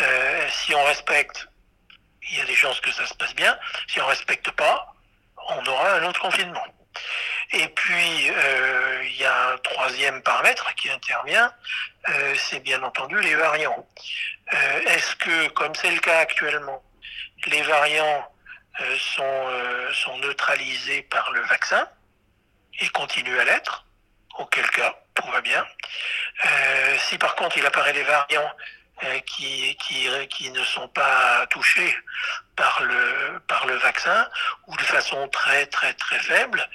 Euh, 0.00 0.48
si 0.50 0.74
on 0.74 0.84
respecte, 0.84 1.48
il 2.30 2.38
y 2.38 2.40
a 2.40 2.44
des 2.44 2.54
chances 2.54 2.80
que 2.80 2.92
ça 2.92 3.06
se 3.06 3.14
passe 3.14 3.34
bien. 3.34 3.58
Si 3.88 4.00
on 4.00 4.06
respecte 4.06 4.50
pas, 4.50 4.94
on 5.48 5.64
aura 5.66 5.94
un 5.94 6.04
autre 6.04 6.20
confinement. 6.20 6.64
Et 7.52 7.68
puis, 7.68 8.30
euh, 8.30 9.04
il 9.04 9.16
y 9.16 9.24
a 9.24 9.50
un 9.50 9.58
troisième 9.58 10.22
paramètre 10.22 10.74
qui 10.74 10.90
intervient, 10.90 11.52
c'est 12.36 12.60
bien 12.60 12.82
entendu 12.82 13.18
les 13.20 13.34
variants. 13.34 13.86
Est-ce 14.86 15.16
que, 15.16 15.48
comme 15.48 15.74
c'est 15.74 15.90
le 15.90 15.98
cas 15.98 16.18
actuellement, 16.18 16.82
les 17.46 17.62
variants 17.62 18.28
euh, 18.80 18.96
sont, 18.98 19.22
euh, 19.24 19.92
sont 19.94 20.18
neutralisés 20.18 21.02
par 21.02 21.30
le 21.32 21.40
vaccin 21.42 21.88
et 22.80 22.88
continuent 22.90 23.38
à 23.38 23.44
l'être, 23.44 23.86
auquel 24.38 24.68
cas 24.70 24.94
tout 25.14 25.26
va 25.30 25.40
bien. 25.40 25.64
Euh, 26.44 26.98
si 27.08 27.16
par 27.16 27.34
contre 27.36 27.56
il 27.56 27.64
apparaît 27.64 27.94
des 27.94 28.02
variants 28.02 28.52
qui, 29.26 29.76
qui, 29.76 30.08
qui 30.28 30.50
ne 30.50 30.62
sont 30.64 30.88
pas 30.88 31.46
touchés 31.50 31.96
par 32.56 32.82
le, 32.82 33.38
par 33.46 33.66
le 33.66 33.74
vaccin 33.76 34.28
ou 34.66 34.76
de 34.76 34.82
façon 34.82 35.28
très 35.28 35.66
très 35.66 35.92
très 35.94 36.18
faible, 36.18 36.66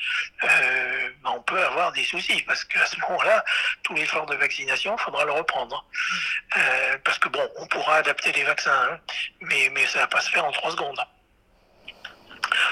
euh, 0.44 1.10
on 1.26 1.42
peut 1.42 1.62
avoir 1.64 1.92
des 1.92 2.04
soucis 2.04 2.42
parce 2.44 2.64
qu'à 2.66 2.86
ce 2.86 3.00
moment-là, 3.00 3.44
tout 3.84 3.94
l'effort 3.96 4.28
de 4.28 4.36
vaccination, 4.36 4.96
il 4.98 5.02
faudra 5.02 5.26
le 5.26 5.32
reprendre. 5.32 5.84
Euh, 6.58 6.98
parce 7.04 7.18
que 7.18 7.30
bon, 7.30 7.48
on 7.58 7.66
pourra 7.68 7.96
adapter 7.98 8.32
les 8.32 8.44
vaccins, 8.44 8.90
hein, 8.92 9.00
mais, 9.42 9.70
mais 9.74 9.86
ça 9.88 10.00
va 10.00 10.08
pas 10.08 10.22
se 10.22 10.30
faire 10.30 10.46
en 10.46 10.52
trois 10.52 10.72
secondes. 10.72 11.02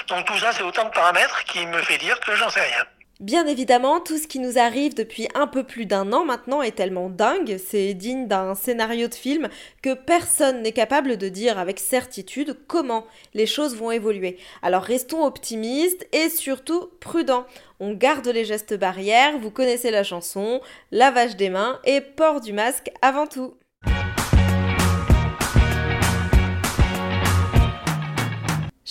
Donc 0.06 0.26
tout 0.26 0.38
ça, 0.38 0.52
c'est 0.52 0.62
autant 0.62 0.84
de 0.84 0.90
paramètres 0.90 1.44
qui 1.44 1.66
me 1.66 1.82
fait 1.82 1.98
dire 1.98 2.18
que 2.20 2.36
j'en 2.36 2.50
sais 2.50 2.62
rien. 2.62 2.86
Bien 3.20 3.46
évidemment, 3.46 4.00
tout 4.00 4.16
ce 4.16 4.26
qui 4.26 4.38
nous 4.38 4.58
arrive 4.58 4.94
depuis 4.94 5.28
un 5.34 5.46
peu 5.46 5.62
plus 5.62 5.84
d'un 5.84 6.10
an 6.14 6.24
maintenant 6.24 6.62
est 6.62 6.74
tellement 6.74 7.10
dingue, 7.10 7.58
c'est 7.62 7.92
digne 7.92 8.26
d'un 8.26 8.54
scénario 8.54 9.08
de 9.08 9.14
film, 9.14 9.50
que 9.82 9.92
personne 9.92 10.62
n'est 10.62 10.72
capable 10.72 11.18
de 11.18 11.28
dire 11.28 11.58
avec 11.58 11.80
certitude 11.80 12.56
comment 12.66 13.04
les 13.34 13.44
choses 13.44 13.76
vont 13.76 13.90
évoluer. 13.90 14.38
Alors 14.62 14.84
restons 14.84 15.26
optimistes 15.26 16.08
et 16.12 16.30
surtout 16.30 16.88
prudents. 16.98 17.44
On 17.78 17.92
garde 17.92 18.26
les 18.26 18.46
gestes 18.46 18.72
barrières, 18.72 19.38
vous 19.38 19.50
connaissez 19.50 19.90
la 19.90 20.02
chanson, 20.02 20.62
lavage 20.90 21.36
des 21.36 21.50
mains 21.50 21.78
et 21.84 22.00
port 22.00 22.40
du 22.40 22.54
masque 22.54 22.90
avant 23.02 23.26
tout. 23.26 23.52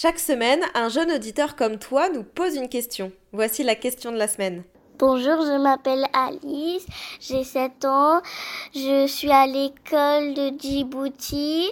Chaque 0.02 0.20
semaine, 0.20 0.62
un 0.76 0.88
jeune 0.88 1.12
auditeur 1.12 1.58
comme 1.58 1.78
toi 1.78 2.08
nous 2.08 2.24
pose 2.24 2.56
une 2.56 2.70
question. 2.70 3.12
Voici 3.34 3.64
la 3.64 3.76
question 3.76 4.14
de 4.14 4.16
la 4.16 4.30
semaine. 4.30 4.64
Bonjour, 4.98 5.42
je 5.42 5.62
m'appelle 5.62 6.06
Alice, 6.14 6.86
j'ai 7.20 7.44
7 7.44 7.84
ans, 7.84 8.22
je 8.74 9.08
suis 9.08 9.30
à 9.30 9.46
l'école 9.46 10.36
de 10.36 10.58
Djibouti, 10.58 11.70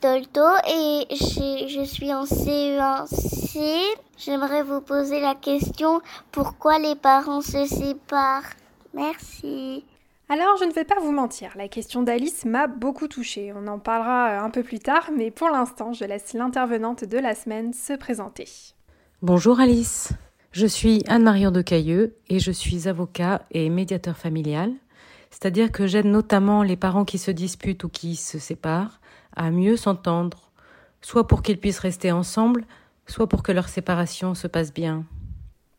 Dolto, 0.00 0.40
et 0.70 1.06
je 1.10 1.84
suis 1.84 2.14
en 2.14 2.24
CE1C. 2.24 3.58
J'aimerais 4.16 4.62
vous 4.62 4.80
poser 4.80 5.20
la 5.20 5.34
question 5.34 6.00
pourquoi 6.32 6.78
les 6.78 6.94
parents 6.94 7.42
se 7.42 7.66
séparent? 7.66 8.54
Merci. 8.94 9.84
Alors, 10.32 10.56
je 10.60 10.64
ne 10.64 10.72
vais 10.72 10.84
pas 10.84 11.00
vous 11.00 11.10
mentir, 11.10 11.50
la 11.56 11.66
question 11.66 12.04
d'Alice 12.04 12.44
m'a 12.44 12.68
beaucoup 12.68 13.08
touchée. 13.08 13.52
On 13.52 13.66
en 13.66 13.80
parlera 13.80 14.38
un 14.38 14.50
peu 14.50 14.62
plus 14.62 14.78
tard, 14.78 15.10
mais 15.12 15.32
pour 15.32 15.48
l'instant, 15.48 15.92
je 15.92 16.04
laisse 16.04 16.34
l'intervenante 16.34 17.02
de 17.02 17.18
la 17.18 17.34
semaine 17.34 17.72
se 17.72 17.94
présenter. 17.94 18.44
Bonjour 19.22 19.58
Alice. 19.58 20.12
Je 20.52 20.68
suis 20.68 21.02
Anne-Marion 21.08 21.50
de 21.50 21.62
Cailleux 21.62 22.14
et 22.28 22.38
je 22.38 22.52
suis 22.52 22.86
avocat 22.86 23.42
et 23.50 23.68
médiateur 23.70 24.16
familial, 24.16 24.72
c'est-à-dire 25.32 25.72
que 25.72 25.88
j'aide 25.88 26.06
notamment 26.06 26.62
les 26.62 26.76
parents 26.76 27.04
qui 27.04 27.18
se 27.18 27.32
disputent 27.32 27.82
ou 27.82 27.88
qui 27.88 28.14
se 28.14 28.38
séparent 28.38 29.00
à 29.34 29.50
mieux 29.50 29.76
s'entendre, 29.76 30.52
soit 31.00 31.26
pour 31.26 31.42
qu'ils 31.42 31.58
puissent 31.58 31.80
rester 31.80 32.12
ensemble, 32.12 32.66
soit 33.08 33.28
pour 33.28 33.42
que 33.42 33.50
leur 33.50 33.68
séparation 33.68 34.36
se 34.36 34.46
passe 34.46 34.72
bien. 34.72 35.04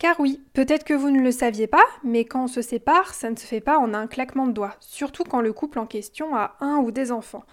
Car 0.02 0.20
oui, 0.20 0.42
peut-être 0.54 0.84
que 0.84 0.96
vous 0.96 1.12
ne 1.12 1.22
le 1.22 1.32
saviez 1.32 1.68
pas, 1.68 1.86
mais 2.04 2.26
quand 2.26 2.46
on 2.46 2.48
se 2.48 2.64
sépare, 2.64 3.14
ça 3.14 3.30
ne 3.30 3.36
se 3.36 3.46
fait 3.46 3.62
pas 3.62 3.78
en 3.78 3.94
un 3.94 4.08
claquement 4.08 4.48
de 4.48 4.52
doigts, 4.52 4.76
surtout 4.80 5.24
quand 5.24 5.42
le 5.42 5.54
couple 5.54 5.78
en 5.78 5.86
question 5.86 6.36
a 6.36 6.56
un 6.60 6.78
ou 6.78 6.90
des 6.90 7.12
enfants. 7.12 7.44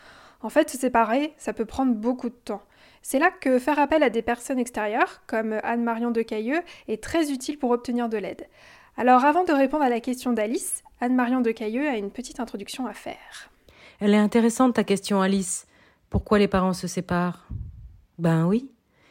En 0.41 0.49
fait, 0.49 0.71
se 0.71 0.79
séparer, 0.79 1.35
ça 1.37 1.53
peut 1.53 1.67
prendre 1.67 1.93
beaucoup 1.93 2.31
de 2.31 2.35
temps. 2.35 2.63
C'est 3.03 3.19
là 3.19 3.31
que 3.31 3.59
faire 3.59 3.79
appel 3.79 4.03
à 4.03 4.09
des 4.09 4.23
personnes 4.23 4.59
extérieures, 4.59 5.21
comme 5.27 5.61
Anne-Marion 5.63 6.11
de 6.11 6.23
Cailleux, 6.23 6.63
est 6.89 7.03
très 7.03 7.31
utile 7.31 7.59
pour 7.59 7.71
obtenir 7.71 8.09
de 8.09 8.17
l'aide. 8.17 8.47
Alors 8.97 9.27
avant 9.27 9.45
de 9.45 9.53
répondre 9.53 9.85
à 9.85 9.91
la 9.91 10.01
question 10.01 10.33
d'Alice, 10.33 10.85
Anne-Marion 11.03 11.43
de 11.43 11.51
Cailleux 11.51 11.87
a 11.87 11.99
une 11.99 12.11
petite 12.11 12.41
introduction 12.41 12.87
à 12.87 12.95
faire. 12.95 13.51
Elle 14.01 14.15
est 14.15 14.17
intéressante 14.17 14.77
ta 14.77 14.85
question 14.85 15.21
Alice. 15.21 15.67
Pourquoi 16.09 16.39
les 16.39 16.49
parents 16.49 16.73
se 16.73 16.87
séparent? 16.87 17.47
Ben 18.19 18.47
oui, 18.47 18.71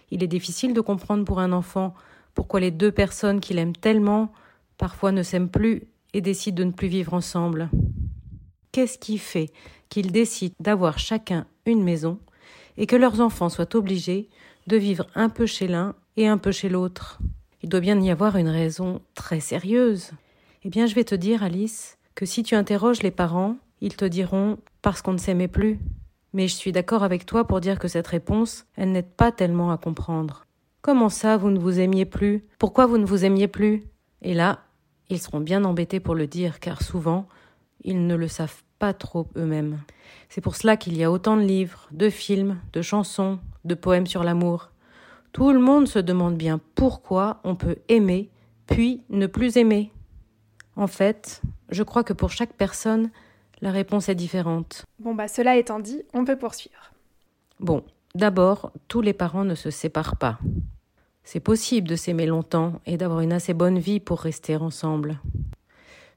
il 0.09 0.23
est 0.23 0.27
difficile 0.27 0.73
de 0.73 0.81
comprendre 0.81 1.23
pour 1.23 1.39
un 1.39 1.51
enfant 1.51 1.93
pourquoi 2.37 2.59
les 2.59 2.69
deux 2.69 2.91
personnes 2.91 3.39
qu'il 3.39 3.57
aime 3.57 3.75
tellement 3.75 4.31
parfois 4.77 5.11
ne 5.11 5.23
s'aiment 5.23 5.49
plus 5.49 5.87
et 6.13 6.21
décident 6.21 6.59
de 6.59 6.63
ne 6.65 6.71
plus 6.71 6.87
vivre 6.87 7.15
ensemble. 7.15 7.71
Qu'est-ce 8.71 8.99
qui 8.99 9.17
fait 9.17 9.49
qu'ils 9.89 10.11
décident 10.11 10.53
d'avoir 10.59 10.99
chacun 10.99 11.47
une 11.65 11.83
maison 11.83 12.19
et 12.77 12.85
que 12.85 12.95
leurs 12.95 13.21
enfants 13.21 13.49
soient 13.49 13.75
obligés 13.75 14.29
de 14.67 14.77
vivre 14.77 15.07
un 15.15 15.29
peu 15.29 15.47
chez 15.47 15.67
l'un 15.67 15.95
et 16.15 16.27
un 16.27 16.37
peu 16.37 16.51
chez 16.51 16.69
l'autre? 16.69 17.17
Il 17.63 17.69
doit 17.69 17.79
bien 17.79 17.99
y 17.99 18.11
avoir 18.11 18.35
une 18.35 18.49
raison 18.49 19.01
très 19.15 19.39
sérieuse. 19.39 20.11
Eh 20.63 20.69
bien, 20.69 20.85
je 20.85 20.93
vais 20.93 21.05
te 21.05 21.15
dire, 21.15 21.41
Alice, 21.41 21.97
que 22.13 22.27
si 22.27 22.43
tu 22.43 22.53
interroges 22.53 23.01
les 23.01 23.09
parents, 23.09 23.57
ils 23.81 23.95
te 23.95 24.05
diront 24.05 24.59
parce 24.83 25.01
qu'on 25.01 25.13
ne 25.13 25.17
s'aimait 25.17 25.47
plus. 25.47 25.79
Mais 26.33 26.47
je 26.47 26.55
suis 26.55 26.71
d'accord 26.71 27.01
avec 27.01 27.25
toi 27.25 27.47
pour 27.47 27.61
dire 27.61 27.79
que 27.79 27.87
cette 27.87 28.05
réponse, 28.05 28.67
elle 28.75 28.91
n'aide 28.91 29.09
pas 29.09 29.31
tellement 29.31 29.71
à 29.71 29.77
comprendre. 29.79 30.46
Comment 30.87 31.09
ça, 31.09 31.35
vous 31.35 31.51
ne 31.51 31.59
vous 31.59 31.81
aimiez 31.81 32.05
plus? 32.05 32.45
Pourquoi 32.59 32.85
vous 32.85 32.97
ne 32.97 33.05
vous 33.05 33.25
aimiez 33.25 33.49
plus? 33.49 33.83
Et 34.21 34.33
là, 34.33 34.61
ils 35.09 35.19
seront 35.19 35.41
bien 35.41 35.65
embêtés 35.65 35.99
pour 35.99 36.15
le 36.15 36.27
dire, 36.27 36.61
car 36.61 36.81
souvent, 36.81 37.27
ils 37.83 38.07
ne 38.07 38.15
le 38.15 38.29
savent 38.29 38.63
pas 38.79 38.93
trop 38.93 39.27
eux-mêmes. 39.35 39.79
C'est 40.29 40.39
pour 40.39 40.55
cela 40.55 40.77
qu'il 40.77 40.95
y 40.95 41.03
a 41.03 41.11
autant 41.11 41.35
de 41.35 41.41
livres, 41.41 41.89
de 41.91 42.09
films, 42.09 42.61
de 42.71 42.81
chansons, 42.81 43.39
de 43.65 43.75
poèmes 43.75 44.07
sur 44.07 44.23
l'amour. 44.23 44.71
Tout 45.33 45.51
le 45.51 45.59
monde 45.59 45.89
se 45.89 45.99
demande 45.99 46.37
bien 46.37 46.61
pourquoi 46.75 47.41
on 47.43 47.57
peut 47.57 47.79
aimer, 47.89 48.29
puis 48.65 49.03
ne 49.09 49.27
plus 49.27 49.57
aimer. 49.57 49.91
En 50.77 50.87
fait, 50.87 51.41
je 51.67 51.83
crois 51.83 52.05
que 52.05 52.13
pour 52.13 52.31
chaque 52.31 52.53
personne, 52.53 53.11
la 53.59 53.71
réponse 53.71 54.07
est 54.07 54.15
différente. 54.15 54.85
Bon 54.99 55.13
bah 55.13 55.27
cela 55.27 55.57
étant 55.57 55.81
dit, 55.81 56.03
on 56.13 56.23
peut 56.23 56.37
poursuivre. 56.37 56.93
Bon, 57.59 57.83
d'abord, 58.15 58.71
tous 58.87 59.01
les 59.01 59.11
parents 59.11 59.43
ne 59.43 59.55
se 59.55 59.69
séparent 59.69 60.15
pas. 60.15 60.39
C'est 61.29 61.41
possible 61.41 61.89
de 61.89 61.97
s'aimer 61.97 62.25
longtemps 62.25 62.79
et 62.85 62.95
d'avoir 62.95 63.19
une 63.19 63.33
assez 63.33 63.53
bonne 63.53 63.79
vie 63.79 63.99
pour 63.99 64.21
rester 64.21 64.55
ensemble. 64.55 65.19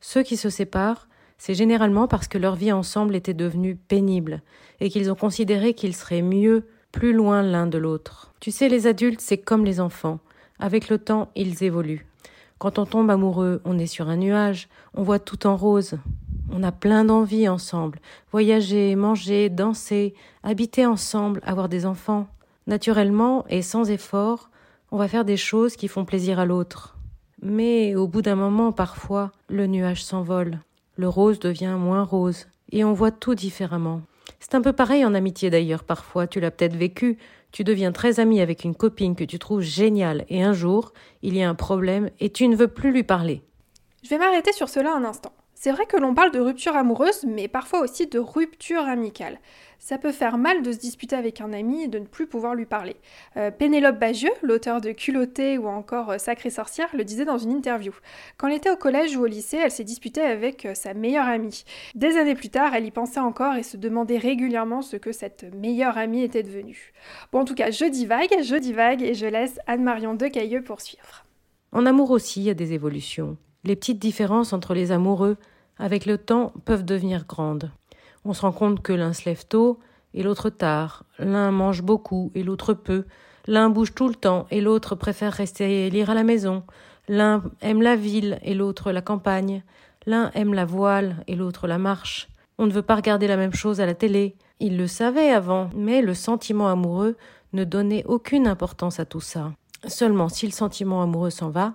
Ceux 0.00 0.22
qui 0.22 0.36
se 0.36 0.50
séparent, 0.50 1.08
c'est 1.36 1.56
généralement 1.56 2.06
parce 2.06 2.28
que 2.28 2.38
leur 2.38 2.54
vie 2.54 2.70
ensemble 2.70 3.16
était 3.16 3.34
devenue 3.34 3.74
pénible 3.74 4.40
et 4.78 4.88
qu'ils 4.88 5.10
ont 5.10 5.16
considéré 5.16 5.74
qu'ils 5.74 5.96
seraient 5.96 6.22
mieux 6.22 6.68
plus 6.92 7.12
loin 7.12 7.42
l'un 7.42 7.66
de 7.66 7.76
l'autre. 7.76 8.32
Tu 8.38 8.52
sais, 8.52 8.68
les 8.68 8.86
adultes, 8.86 9.20
c'est 9.20 9.38
comme 9.38 9.64
les 9.64 9.80
enfants. 9.80 10.20
Avec 10.60 10.88
le 10.88 10.98
temps, 10.98 11.32
ils 11.34 11.64
évoluent. 11.64 12.06
Quand 12.58 12.78
on 12.78 12.86
tombe 12.86 13.10
amoureux, 13.10 13.62
on 13.64 13.80
est 13.80 13.86
sur 13.86 14.08
un 14.08 14.16
nuage, 14.16 14.68
on 14.94 15.02
voit 15.02 15.18
tout 15.18 15.48
en 15.48 15.56
rose. 15.56 15.98
On 16.52 16.62
a 16.62 16.70
plein 16.70 17.04
d'envies 17.04 17.48
ensemble. 17.48 17.98
Voyager, 18.30 18.94
manger, 18.94 19.48
danser, 19.48 20.14
habiter 20.44 20.86
ensemble, 20.86 21.40
avoir 21.44 21.68
des 21.68 21.84
enfants. 21.84 22.28
Naturellement 22.68 23.44
et 23.48 23.62
sans 23.62 23.90
effort, 23.90 24.49
on 24.90 24.96
va 24.96 25.08
faire 25.08 25.24
des 25.24 25.36
choses 25.36 25.76
qui 25.76 25.88
font 25.88 26.04
plaisir 26.04 26.38
à 26.38 26.46
l'autre. 26.46 26.96
Mais 27.42 27.94
au 27.94 28.06
bout 28.06 28.22
d'un 28.22 28.34
moment, 28.34 28.72
parfois, 28.72 29.32
le 29.48 29.66
nuage 29.66 30.04
s'envole, 30.04 30.58
le 30.96 31.08
rose 31.08 31.38
devient 31.38 31.76
moins 31.78 32.02
rose, 32.02 32.46
et 32.72 32.84
on 32.84 32.92
voit 32.92 33.10
tout 33.10 33.34
différemment. 33.34 34.02
C'est 34.40 34.54
un 34.54 34.60
peu 34.60 34.72
pareil 34.72 35.04
en 35.04 35.14
amitié 35.14 35.50
d'ailleurs, 35.50 35.84
parfois, 35.84 36.26
tu 36.26 36.40
l'as 36.40 36.50
peut-être 36.50 36.76
vécu, 36.76 37.18
tu 37.52 37.64
deviens 37.64 37.92
très 37.92 38.20
ami 38.20 38.40
avec 38.40 38.64
une 38.64 38.74
copine 38.74 39.16
que 39.16 39.24
tu 39.24 39.38
trouves 39.38 39.62
géniale, 39.62 40.24
et 40.28 40.42
un 40.42 40.52
jour, 40.52 40.92
il 41.22 41.36
y 41.36 41.42
a 41.42 41.48
un 41.48 41.54
problème, 41.54 42.10
et 42.20 42.30
tu 42.30 42.46
ne 42.48 42.56
veux 42.56 42.68
plus 42.68 42.92
lui 42.92 43.02
parler. 43.02 43.42
Je 44.02 44.08
vais 44.08 44.18
m'arrêter 44.18 44.52
sur 44.52 44.68
cela 44.68 44.94
un 44.94 45.04
instant. 45.04 45.32
C'est 45.62 45.72
vrai 45.72 45.84
que 45.84 45.98
l'on 45.98 46.14
parle 46.14 46.30
de 46.30 46.40
rupture 46.40 46.74
amoureuse, 46.74 47.26
mais 47.28 47.46
parfois 47.46 47.80
aussi 47.80 48.06
de 48.06 48.18
rupture 48.18 48.84
amicale. 48.84 49.38
Ça 49.78 49.98
peut 49.98 50.10
faire 50.10 50.38
mal 50.38 50.62
de 50.62 50.72
se 50.72 50.78
disputer 50.78 51.14
avec 51.14 51.42
un 51.42 51.52
ami 51.52 51.82
et 51.82 51.88
de 51.88 51.98
ne 51.98 52.06
plus 52.06 52.26
pouvoir 52.26 52.54
lui 52.54 52.64
parler. 52.64 52.96
Euh, 53.36 53.50
Pénélope 53.50 53.98
Bagieux, 53.98 54.32
l'auteur 54.40 54.80
de 54.80 54.92
Culotté 54.92 55.58
ou 55.58 55.68
encore 55.68 56.12
euh, 56.12 56.16
Sacrée 56.16 56.48
sorcière, 56.48 56.88
le 56.94 57.04
disait 57.04 57.26
dans 57.26 57.36
une 57.36 57.50
interview. 57.50 57.92
Quand 58.38 58.48
elle 58.48 58.54
était 58.54 58.70
au 58.70 58.76
collège 58.78 59.18
ou 59.18 59.24
au 59.24 59.26
lycée, 59.26 59.58
elle 59.58 59.70
s'est 59.70 59.84
disputée 59.84 60.22
avec 60.22 60.64
euh, 60.64 60.72
sa 60.72 60.94
meilleure 60.94 61.28
amie. 61.28 61.64
Des 61.94 62.16
années 62.16 62.34
plus 62.34 62.48
tard, 62.48 62.74
elle 62.74 62.86
y 62.86 62.90
pensait 62.90 63.20
encore 63.20 63.56
et 63.56 63.62
se 63.62 63.76
demandait 63.76 64.16
régulièrement 64.16 64.80
ce 64.80 64.96
que 64.96 65.12
cette 65.12 65.44
meilleure 65.54 65.98
amie 65.98 66.22
était 66.22 66.42
devenue. 66.42 66.94
Bon, 67.32 67.40
en 67.40 67.44
tout 67.44 67.54
cas, 67.54 67.70
je 67.70 67.84
divague, 67.84 68.34
je 68.42 68.56
divague 68.56 69.02
et 69.02 69.12
je 69.12 69.26
laisse 69.26 69.58
Anne-Marion 69.66 70.14
Decailleux 70.14 70.62
poursuivre. 70.62 71.26
En 71.72 71.84
amour 71.84 72.12
aussi, 72.12 72.40
il 72.40 72.44
y 72.44 72.50
a 72.50 72.54
des 72.54 72.72
évolutions. 72.72 73.36
Les 73.64 73.76
petites 73.76 73.98
différences 73.98 74.54
entre 74.54 74.72
les 74.72 74.90
amoureux, 74.90 75.36
avec 75.80 76.06
le 76.06 76.18
temps, 76.18 76.52
peuvent 76.64 76.84
devenir 76.84 77.26
grandes. 77.26 77.70
On 78.24 78.34
se 78.34 78.42
rend 78.42 78.52
compte 78.52 78.82
que 78.82 78.92
l'un 78.92 79.12
se 79.12 79.24
lève 79.24 79.46
tôt 79.46 79.80
et 80.14 80.22
l'autre 80.22 80.50
tard, 80.50 81.04
l'un 81.18 81.50
mange 81.50 81.82
beaucoup 81.82 82.30
et 82.34 82.42
l'autre 82.42 82.74
peu, 82.74 83.04
l'un 83.46 83.70
bouge 83.70 83.94
tout 83.94 84.08
le 84.08 84.14
temps 84.14 84.46
et 84.50 84.60
l'autre 84.60 84.94
préfère 84.94 85.32
rester 85.32 85.88
lire 85.90 86.10
à 86.10 86.14
la 86.14 86.24
maison, 86.24 86.64
l'un 87.08 87.42
aime 87.62 87.82
la 87.82 87.96
ville 87.96 88.38
et 88.42 88.54
l'autre 88.54 88.92
la 88.92 89.02
campagne, 89.02 89.62
l'un 90.06 90.30
aime 90.34 90.54
la 90.54 90.64
voile 90.64 91.24
et 91.26 91.34
l'autre 91.34 91.66
la 91.66 91.78
marche. 91.78 92.28
On 92.58 92.66
ne 92.66 92.72
veut 92.72 92.82
pas 92.82 92.96
regarder 92.96 93.26
la 93.26 93.38
même 93.38 93.54
chose 93.54 93.80
à 93.80 93.86
la 93.86 93.94
télé. 93.94 94.36
Il 94.58 94.76
le 94.76 94.86
savait 94.86 95.30
avant, 95.30 95.70
mais 95.74 96.02
le 96.02 96.12
sentiment 96.12 96.68
amoureux 96.68 97.16
ne 97.54 97.64
donnait 97.64 98.04
aucune 98.04 98.46
importance 98.46 99.00
à 99.00 99.06
tout 99.06 99.20
ça. 99.20 99.52
Seulement 99.88 100.28
si 100.28 100.44
le 100.44 100.52
sentiment 100.52 101.02
amoureux 101.02 101.30
s'en 101.30 101.48
va, 101.48 101.72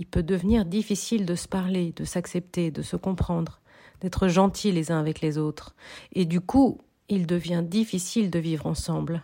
il 0.00 0.06
peut 0.06 0.22
devenir 0.22 0.64
difficile 0.64 1.26
de 1.26 1.34
se 1.34 1.46
parler, 1.46 1.92
de 1.94 2.04
s'accepter, 2.04 2.70
de 2.70 2.80
se 2.80 2.96
comprendre, 2.96 3.60
d'être 4.00 4.28
gentils 4.28 4.72
les 4.72 4.90
uns 4.90 4.98
avec 4.98 5.20
les 5.20 5.36
autres. 5.36 5.74
Et 6.14 6.24
du 6.24 6.40
coup, 6.40 6.80
il 7.10 7.26
devient 7.26 7.62
difficile 7.62 8.30
de 8.30 8.38
vivre 8.38 8.66
ensemble. 8.66 9.22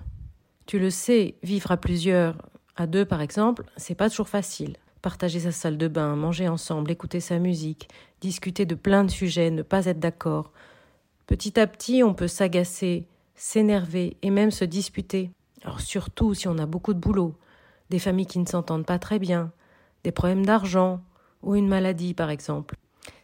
Tu 0.67 0.79
le 0.79 0.91
sais, 0.91 1.37
vivre 1.43 1.71
à 1.73 1.79
plusieurs, 1.79 2.37
à 2.77 2.87
deux 2.87 3.07
par 3.07 3.23
exemple, 3.23 3.65
c'est 3.79 3.95
pas 3.95 4.11
toujours 4.11 4.29
facile. 4.29 4.77
Partager 5.01 5.41
sa 5.41 5.51
salle 5.51 5.79
de 5.79 5.89
bain, 5.89 6.15
manger 6.15 6.47
ensemble, 6.47 6.91
écouter 6.91 7.21
sa 7.21 7.39
musique, 7.39 7.89
discuter 8.21 8.67
de 8.67 8.75
plein 8.75 9.05
de 9.05 9.11
sujets, 9.11 9.51
ne 9.51 9.63
pas 9.63 9.87
être 9.87 10.01
d'accord. 10.01 10.53
Petit 11.27 11.59
à 11.59 11.67
petit, 11.67 12.03
on 12.03 12.13
peut 12.13 12.29
s'agacer, 12.29 13.09
s'énerver 13.35 14.19
et 14.21 14.29
même 14.29 14.51
se 14.51 14.67
disputer. 14.67 15.31
Alors 15.63 15.81
surtout 15.81 16.35
si 16.35 16.49
on 16.49 16.59
a 16.59 16.67
beaucoup 16.67 16.93
de 16.93 17.01
boulot, 17.01 17.35
des 17.89 17.99
familles 17.99 18.27
qui 18.27 18.41
ne 18.41 18.47
s'entendent 18.47 18.85
pas 18.85 18.99
très 18.99 19.19
bien, 19.19 19.53
des 20.05 20.13
problèmes 20.13 20.47
d'argent 20.47 21.01
ou 21.43 21.55
une 21.55 21.69
maladie 21.69 22.15
par 22.15 22.31
exemple. 22.31 22.77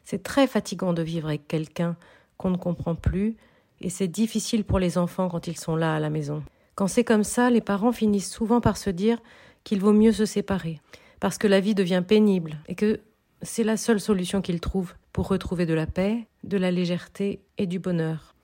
C'est 0.04 0.22
très 0.22 0.46
fatigant 0.46 0.92
de 0.92 1.02
vivre 1.02 1.28
avec 1.28 1.46
quelqu'un 1.46 1.96
qu'on 2.36 2.50
ne 2.50 2.56
comprend 2.56 2.94
plus 2.94 3.36
et 3.80 3.90
c'est 3.90 4.08
difficile 4.08 4.64
pour 4.64 4.78
les 4.78 4.98
enfants 4.98 5.28
quand 5.28 5.46
ils 5.46 5.58
sont 5.58 5.76
là 5.76 5.94
à 5.94 6.00
la 6.00 6.10
maison. 6.10 6.42
Quand 6.74 6.88
c'est 6.88 7.04
comme 7.04 7.24
ça, 7.24 7.50
les 7.50 7.60
parents 7.60 7.92
finissent 7.92 8.30
souvent 8.30 8.60
par 8.60 8.76
se 8.76 8.90
dire 8.90 9.18
qu'il 9.64 9.80
vaut 9.80 9.92
mieux 9.92 10.12
se 10.12 10.24
séparer 10.24 10.80
parce 11.20 11.38
que 11.38 11.46
la 11.46 11.60
vie 11.60 11.74
devient 11.74 12.02
pénible 12.06 12.58
et 12.66 12.74
que 12.74 13.00
c'est 13.42 13.64
la 13.64 13.76
seule 13.76 14.00
solution 14.00 14.40
qu'ils 14.40 14.60
trouvent 14.60 14.94
pour 15.12 15.28
retrouver 15.28 15.66
de 15.66 15.74
la 15.74 15.86
paix, 15.86 16.26
de 16.44 16.56
la 16.56 16.70
légèreté 16.70 17.42
et 17.58 17.66
du 17.66 17.78
bonheur. 17.78 18.34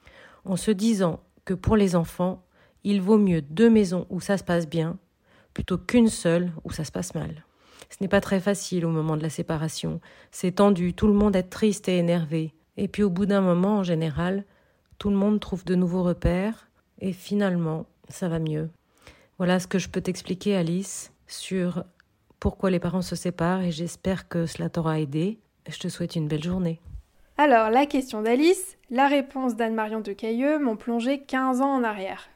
En 0.45 0.57
se 0.57 0.71
disant 0.71 1.21
que 1.45 1.55
pour 1.55 1.77
les 1.77 1.97
enfants, 1.97 2.45
il 2.85 3.01
vaut 3.01 3.19
mieux 3.19 3.43
deux 3.43 3.71
maisons 3.71 4.07
où 4.11 4.21
ça 4.21 4.39
se 4.39 4.45
passe 4.45 4.69
bien 4.69 4.99
plutôt 5.55 5.79
qu'une 5.79 6.09
seule 6.09 6.53
où 6.65 6.73
ça 6.73 6.85
se 6.85 6.93
passe 6.93 7.15
mal. 7.15 7.45
Ce 7.91 7.97
n'est 8.01 8.09
pas 8.09 8.21
très 8.21 8.41
facile 8.41 8.85
au 8.85 8.91
moment 8.91 9.17
de 9.17 9.23
la 9.23 9.31
séparation. 9.31 10.01
C'est 10.31 10.57
tendu, 10.57 10.95
tout 10.95 11.07
le 11.07 11.13
monde 11.13 11.37
est 11.37 11.45
triste 11.45 11.89
et 11.89 11.99
énervé. 11.99 12.55
Et 12.77 12.89
puis 12.89 13.03
au 13.03 13.11
bout 13.11 13.27
d'un 13.27 13.41
moment, 13.41 13.79
en 13.79 13.83
général, 13.83 14.45
tout 14.99 15.11
le 15.11 15.17
monde 15.17 15.41
trouve 15.41 15.65
de 15.65 15.75
nouveaux 15.75 16.03
repères 16.03 16.69
et 17.01 17.13
finalement, 17.13 17.87
ça 18.09 18.29
va 18.29 18.39
mieux. 18.39 18.71
Voilà 19.39 19.61
ce 19.61 19.67
que 19.67 19.79
je 19.79 19.89
peux 19.89 20.01
t'expliquer, 20.01 20.57
Alice, 20.57 21.13
sur 21.27 21.85
pourquoi 22.41 22.71
les 22.71 22.81
parents 22.81 23.03
se 23.03 23.17
séparent 23.17 23.63
et 23.63 23.71
j'espère 23.71 24.29
que 24.29 24.47
cela 24.47 24.69
t'aura 24.69 25.01
aidé. 25.01 25.39
Je 25.69 25.79
te 25.79 25.89
souhaite 25.89 26.17
une 26.17 26.29
belle 26.29 26.43
journée. 26.43 26.81
Alors, 27.37 27.71
la 27.71 27.87
question 27.87 28.23
d'Alice, 28.23 28.77
la 28.91 29.07
réponse 29.07 29.55
d'Anne-Marion 29.55 30.01
de 30.01 30.13
Cailleux 30.13 30.59
m'ont 30.59 30.77
plongé 30.77 31.21
15 31.21 31.61
ans 31.61 31.75
en 31.75 31.85
arrière. 31.85 32.29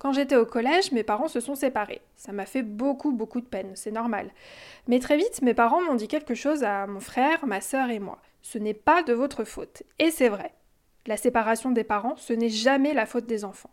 Quand 0.00 0.14
j'étais 0.14 0.36
au 0.36 0.46
collège, 0.46 0.92
mes 0.92 1.02
parents 1.02 1.28
se 1.28 1.40
sont 1.40 1.54
séparés. 1.54 2.00
Ça 2.16 2.32
m'a 2.32 2.46
fait 2.46 2.62
beaucoup, 2.62 3.12
beaucoup 3.12 3.42
de 3.42 3.46
peine, 3.46 3.72
c'est 3.74 3.90
normal. 3.90 4.30
Mais 4.88 4.98
très 4.98 5.18
vite, 5.18 5.42
mes 5.42 5.52
parents 5.52 5.82
m'ont 5.82 5.94
dit 5.94 6.08
quelque 6.08 6.34
chose 6.34 6.64
à 6.64 6.86
mon 6.86 7.00
frère, 7.00 7.44
ma 7.44 7.60
sœur 7.60 7.90
et 7.90 7.98
moi. 7.98 8.18
Ce 8.40 8.56
n'est 8.56 8.72
pas 8.72 9.02
de 9.02 9.12
votre 9.12 9.44
faute. 9.44 9.82
Et 9.98 10.10
c'est 10.10 10.30
vrai. 10.30 10.54
La 11.04 11.18
séparation 11.18 11.70
des 11.70 11.84
parents, 11.84 12.16
ce 12.16 12.32
n'est 12.32 12.48
jamais 12.48 12.94
la 12.94 13.04
faute 13.04 13.26
des 13.26 13.44
enfants. 13.44 13.68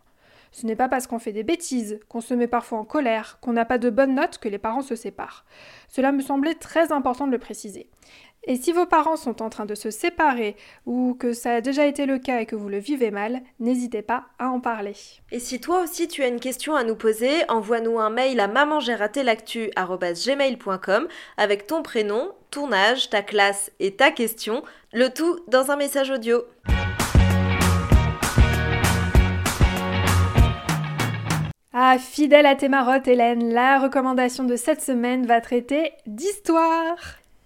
Ce 0.52 0.66
n'est 0.66 0.76
pas 0.76 0.90
parce 0.90 1.06
qu'on 1.06 1.18
fait 1.18 1.32
des 1.32 1.44
bêtises, 1.44 1.98
qu'on 2.10 2.20
se 2.20 2.34
met 2.34 2.46
parfois 2.46 2.78
en 2.78 2.84
colère, 2.84 3.38
qu'on 3.40 3.54
n'a 3.54 3.64
pas 3.64 3.78
de 3.78 3.88
bonnes 3.88 4.14
notes 4.14 4.36
que 4.36 4.50
les 4.50 4.58
parents 4.58 4.82
se 4.82 4.96
séparent. 4.96 5.46
Cela 5.88 6.12
me 6.12 6.20
semblait 6.20 6.54
très 6.54 6.92
important 6.92 7.26
de 7.26 7.32
le 7.32 7.38
préciser. 7.38 7.88
Et 8.50 8.56
si 8.56 8.72
vos 8.72 8.86
parents 8.86 9.16
sont 9.16 9.42
en 9.42 9.50
train 9.50 9.66
de 9.66 9.74
se 9.74 9.90
séparer 9.90 10.56
ou 10.86 11.14
que 11.20 11.34
ça 11.34 11.56
a 11.56 11.60
déjà 11.60 11.84
été 11.84 12.06
le 12.06 12.18
cas 12.18 12.40
et 12.40 12.46
que 12.46 12.56
vous 12.56 12.70
le 12.70 12.78
vivez 12.78 13.10
mal, 13.10 13.42
n'hésitez 13.60 14.00
pas 14.00 14.24
à 14.38 14.48
en 14.48 14.58
parler. 14.58 14.94
Et 15.30 15.38
si 15.38 15.60
toi 15.60 15.82
aussi 15.82 16.08
tu 16.08 16.22
as 16.22 16.28
une 16.28 16.40
question 16.40 16.74
à 16.74 16.82
nous 16.82 16.96
poser, 16.96 17.30
envoie-nous 17.50 17.98
un 17.98 18.08
mail 18.08 18.40
à 18.40 18.48
mamangeraté-l'actu@gmail.com 18.48 21.08
avec 21.36 21.66
ton 21.66 21.82
prénom, 21.82 22.32
ton 22.50 22.72
âge, 22.72 23.10
ta 23.10 23.20
classe 23.20 23.70
et 23.80 23.96
ta 23.96 24.10
question, 24.10 24.62
le 24.94 25.10
tout 25.10 25.40
dans 25.48 25.70
un 25.70 25.76
message 25.76 26.10
audio. 26.10 26.42
Ah, 31.74 31.98
fidèle 31.98 32.46
à 32.46 32.54
tes 32.54 32.70
marottes, 32.70 33.08
Hélène, 33.08 33.52
la 33.52 33.78
recommandation 33.78 34.44
de 34.44 34.56
cette 34.56 34.80
semaine 34.80 35.26
va 35.26 35.42
traiter 35.42 35.92
d'histoire. 36.06 36.96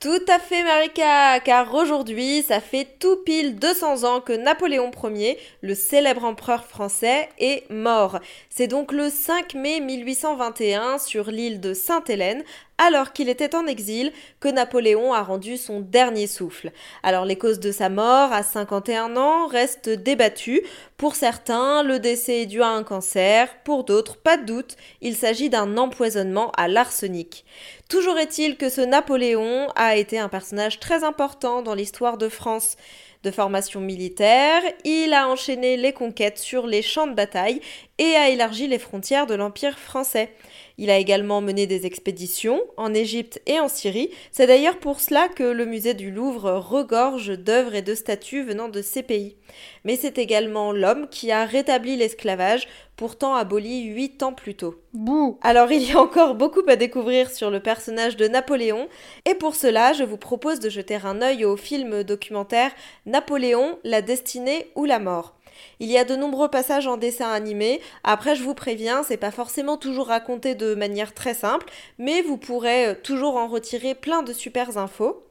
Tout 0.02 0.24
à 0.26 0.40
fait 0.40 0.64
Marika, 0.64 1.38
car 1.38 1.72
aujourd'hui, 1.72 2.42
ça 2.42 2.58
fait 2.58 2.88
tout 2.98 3.18
pile 3.24 3.54
200 3.54 4.02
ans 4.02 4.20
que 4.20 4.32
Napoléon 4.32 4.90
Ier, 5.04 5.38
le 5.60 5.76
célèbre 5.76 6.24
empereur 6.24 6.64
français, 6.64 7.28
est 7.38 7.70
mort. 7.70 8.18
C'est 8.50 8.66
donc 8.66 8.90
le 8.90 9.10
5 9.10 9.54
mai 9.54 9.78
1821 9.78 10.98
sur 10.98 11.30
l'île 11.30 11.60
de 11.60 11.72
Sainte-Hélène, 11.72 12.42
alors 12.78 13.12
qu'il 13.12 13.28
était 13.28 13.54
en 13.54 13.66
exil, 13.66 14.12
que 14.40 14.48
Napoléon 14.48 15.12
a 15.12 15.22
rendu 15.22 15.56
son 15.56 15.80
dernier 15.80 16.26
souffle. 16.26 16.72
Alors 17.02 17.24
les 17.24 17.36
causes 17.36 17.60
de 17.60 17.70
sa 17.70 17.88
mort 17.88 18.32
à 18.32 18.42
51 18.42 19.16
ans 19.16 19.46
restent 19.46 19.90
débattues. 19.90 20.62
Pour 20.96 21.14
certains, 21.14 21.82
le 21.82 21.98
décès 21.98 22.42
est 22.42 22.46
dû 22.46 22.62
à 22.62 22.68
un 22.68 22.82
cancer, 22.82 23.48
pour 23.64 23.84
d'autres, 23.84 24.16
pas 24.16 24.36
de 24.36 24.44
doute, 24.44 24.76
il 25.00 25.16
s'agit 25.16 25.50
d'un 25.50 25.76
empoisonnement 25.76 26.50
à 26.56 26.68
l'arsenic. 26.68 27.44
Toujours 27.88 28.18
est-il 28.18 28.56
que 28.56 28.68
ce 28.68 28.80
Napoléon 28.80 29.68
a 29.76 29.96
été 29.96 30.18
un 30.18 30.28
personnage 30.28 30.80
très 30.80 31.04
important 31.04 31.62
dans 31.62 31.74
l'histoire 31.74 32.18
de 32.18 32.28
France 32.28 32.76
de 33.22 33.30
formation 33.30 33.80
militaire, 33.80 34.62
il 34.84 35.14
a 35.14 35.28
enchaîné 35.28 35.76
les 35.76 35.92
conquêtes 35.92 36.38
sur 36.38 36.66
les 36.66 36.82
champs 36.82 37.06
de 37.06 37.14
bataille 37.14 37.60
et 37.98 38.16
a 38.16 38.28
élargi 38.28 38.66
les 38.66 38.78
frontières 38.78 39.26
de 39.26 39.34
l'Empire 39.34 39.78
français. 39.78 40.34
Il 40.78 40.90
a 40.90 40.98
également 40.98 41.40
mené 41.40 41.66
des 41.66 41.86
expéditions 41.86 42.60
en 42.76 42.94
Égypte 42.94 43.40
et 43.46 43.60
en 43.60 43.68
Syrie. 43.68 44.10
C'est 44.30 44.46
d'ailleurs 44.46 44.78
pour 44.78 45.00
cela 45.00 45.28
que 45.28 45.42
le 45.42 45.66
musée 45.66 45.94
du 45.94 46.10
Louvre 46.10 46.52
regorge 46.52 47.38
d'œuvres 47.38 47.74
et 47.74 47.82
de 47.82 47.94
statues 47.94 48.42
venant 48.42 48.68
de 48.68 48.82
ces 48.82 49.02
pays. 49.02 49.36
Mais 49.84 49.96
c'est 49.96 50.18
également 50.18 50.72
l'homme 50.72 51.08
qui 51.08 51.30
a 51.30 51.44
rétabli 51.44 51.96
l'esclavage, 51.96 52.68
pourtant 52.96 53.34
aboli 53.34 53.84
huit 53.84 54.22
ans 54.22 54.32
plus 54.32 54.54
tôt. 54.54 54.76
Bouh 54.92 55.38
Alors 55.42 55.72
il 55.72 55.82
y 55.82 55.92
a 55.92 56.00
encore 56.00 56.34
beaucoup 56.34 56.62
à 56.68 56.76
découvrir 56.76 57.30
sur 57.30 57.50
le 57.50 57.60
personnage 57.60 58.16
de 58.16 58.28
Napoléon, 58.28 58.88
et 59.26 59.34
pour 59.34 59.56
cela 59.56 59.92
je 59.92 60.04
vous 60.04 60.16
propose 60.16 60.60
de 60.60 60.70
jeter 60.70 60.98
un 61.04 61.20
œil 61.22 61.44
au 61.44 61.56
film 61.56 62.02
documentaire 62.02 62.70
Napoléon, 63.06 63.78
la 63.84 64.02
destinée 64.02 64.70
ou 64.74 64.84
la 64.84 64.98
mort. 64.98 65.34
Il 65.80 65.90
y 65.90 65.98
a 65.98 66.04
de 66.04 66.16
nombreux 66.16 66.48
passages 66.48 66.86
en 66.86 66.96
dessin 66.96 67.30
animé. 67.30 67.80
Après, 68.04 68.36
je 68.36 68.42
vous 68.42 68.54
préviens, 68.54 69.02
c'est 69.02 69.16
pas 69.16 69.30
forcément 69.30 69.76
toujours 69.76 70.08
raconté 70.08 70.54
de 70.54 70.74
manière 70.74 71.14
très 71.14 71.34
simple, 71.34 71.66
mais 71.98 72.22
vous 72.22 72.36
pourrez 72.36 72.86
euh, 72.86 72.94
toujours 72.94 73.36
en 73.36 73.48
retirer 73.48 73.94
plein 73.94 74.22
de 74.22 74.32
super 74.32 74.78
infos. 74.78 75.22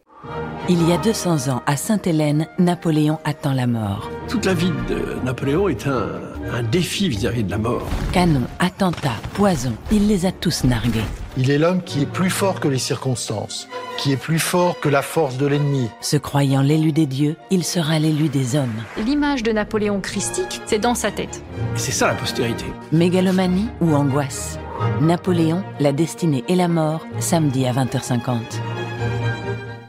Il 0.69 0.87
y 0.87 0.93
a 0.93 0.97
200 0.97 1.51
ans, 1.51 1.63
à 1.65 1.75
Sainte-Hélène, 1.75 2.47
Napoléon 2.59 3.17
attend 3.23 3.53
la 3.53 3.65
mort. 3.65 4.09
Toute 4.29 4.45
la 4.45 4.53
vie 4.53 4.71
de 4.87 5.17
Napoléon 5.23 5.67
est 5.67 5.87
un, 5.87 6.21
un 6.53 6.63
défi 6.63 7.09
vis-à-vis 7.09 7.43
de 7.43 7.49
la 7.49 7.57
mort. 7.57 7.87
Canon, 8.13 8.43
attentats, 8.59 9.17
poison, 9.33 9.73
il 9.91 10.07
les 10.07 10.27
a 10.27 10.31
tous 10.31 10.63
nargués. 10.63 11.01
Il 11.37 11.49
est 11.49 11.57
l'homme 11.57 11.81
qui 11.81 12.03
est 12.03 12.05
plus 12.05 12.29
fort 12.29 12.59
que 12.59 12.67
les 12.67 12.77
circonstances, 12.77 13.67
qui 14.01 14.11
est 14.11 14.17
plus 14.17 14.39
fort 14.39 14.79
que 14.79 14.89
la 14.89 15.03
force 15.03 15.37
de 15.37 15.45
l'ennemi. 15.45 15.87
Se 16.01 16.17
croyant 16.17 16.63
l'élu 16.63 16.91
des 16.91 17.05
dieux, 17.05 17.35
il 17.51 17.63
sera 17.63 17.99
l'élu 17.99 18.29
des 18.29 18.55
hommes. 18.55 18.83
L'image 18.97 19.43
de 19.43 19.51
Napoléon 19.51 20.01
christique, 20.01 20.59
c'est 20.65 20.79
dans 20.79 20.95
sa 20.95 21.11
tête. 21.11 21.43
Et 21.75 21.77
c'est 21.77 21.91
ça 21.91 22.07
la 22.07 22.15
postérité. 22.15 22.65
Mégalomanie 22.91 23.67
ou 23.79 23.93
angoisse 23.93 24.57
Napoléon, 25.01 25.63
la 25.79 25.91
destinée 25.91 26.43
et 26.47 26.55
la 26.55 26.67
mort, 26.67 27.05
samedi 27.19 27.67
à 27.67 27.73
20h50. 27.73 28.39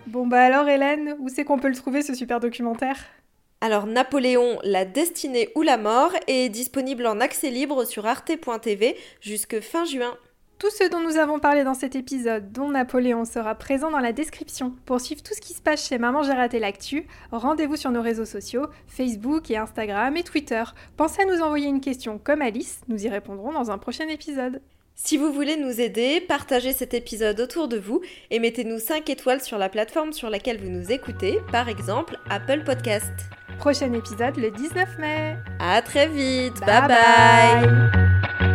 Bon 0.09 0.27
bah 0.27 0.43
alors 0.43 0.69
Hélène, 0.69 1.17
où 1.19 1.31
c'est 1.31 1.45
qu'on 1.45 1.59
peut 1.59 1.71
le 1.71 1.75
trouver 1.75 2.03
ce 2.03 2.15
super 2.15 2.39
documentaire? 2.39 2.99
Alors 3.63 3.87
Napoléon, 3.87 4.59
la 4.63 4.85
destinée 4.85 5.49
ou 5.55 5.63
la 5.63 5.79
mort 5.79 6.13
est 6.27 6.51
disponible 6.51 7.07
en 7.07 7.19
accès 7.21 7.49
libre 7.49 7.87
sur 7.87 8.05
arte.tv 8.05 8.95
jusque 9.23 9.61
fin 9.61 9.87
juin. 9.87 10.15
Tout 10.63 10.71
ce 10.71 10.89
dont 10.89 11.01
nous 11.01 11.17
avons 11.17 11.41
parlé 11.41 11.65
dans 11.65 11.75
cet 11.75 11.97
épisode, 11.97 12.53
dont 12.53 12.69
Napoléon 12.69 13.25
sera 13.25 13.57
présent 13.57 13.91
dans 13.91 13.99
la 13.99 14.13
description. 14.13 14.77
Pour 14.87 15.01
suivre 15.01 15.21
tout 15.21 15.35
ce 15.35 15.41
qui 15.41 15.55
se 15.55 15.61
passe 15.61 15.89
chez 15.89 15.99
Maman 15.99 16.23
J'ai 16.23 16.35
raté 16.35 16.61
l'actu, 16.61 17.09
rendez-vous 17.33 17.75
sur 17.75 17.91
nos 17.91 18.01
réseaux 18.01 18.25
sociaux, 18.25 18.69
Facebook 18.87 19.51
et 19.51 19.57
Instagram 19.57 20.17
et 20.17 20.23
Twitter. 20.23 20.63
Pensez 20.97 21.23
à 21.23 21.25
nous 21.25 21.43
envoyer 21.43 21.67
une 21.67 21.81
question 21.81 22.21
comme 22.23 22.43
Alice, 22.43 22.81
nous 22.87 23.05
y 23.05 23.09
répondrons 23.09 23.53
dans 23.53 23.73
un 23.73 23.79
prochain 23.79 24.07
épisode. 24.07 24.63
Si 24.95 25.17
vous 25.17 25.33
voulez 25.33 25.57
nous 25.57 25.81
aider, 25.81 26.21
partagez 26.21 26.73
cet 26.73 26.95
épisode 26.95 27.41
autour 27.41 27.67
de 27.67 27.79
vous 27.79 28.01
et 28.31 28.39
mettez-nous 28.39 28.79
5 28.79 29.11
étoiles 29.11 29.41
sur 29.41 29.59
la 29.59 29.69
plateforme 29.69 30.13
sur 30.13 30.31
laquelle 30.31 30.61
vous 30.63 30.71
nous 30.71 30.93
écoutez, 30.93 31.41
par 31.51 31.69
exemple 31.69 32.21
Apple 32.31 32.63
Podcast. 32.65 33.11
Prochain 33.59 33.93
épisode 33.95 34.37
le 34.37 34.53
19 34.53 34.99
mai. 35.01 35.37
À 35.59 35.83
très 35.83 36.07
vite, 36.07 36.61
Bye 36.61 36.87
bye. 36.87 36.89
bye. 36.89 37.67
bye. 37.67 38.52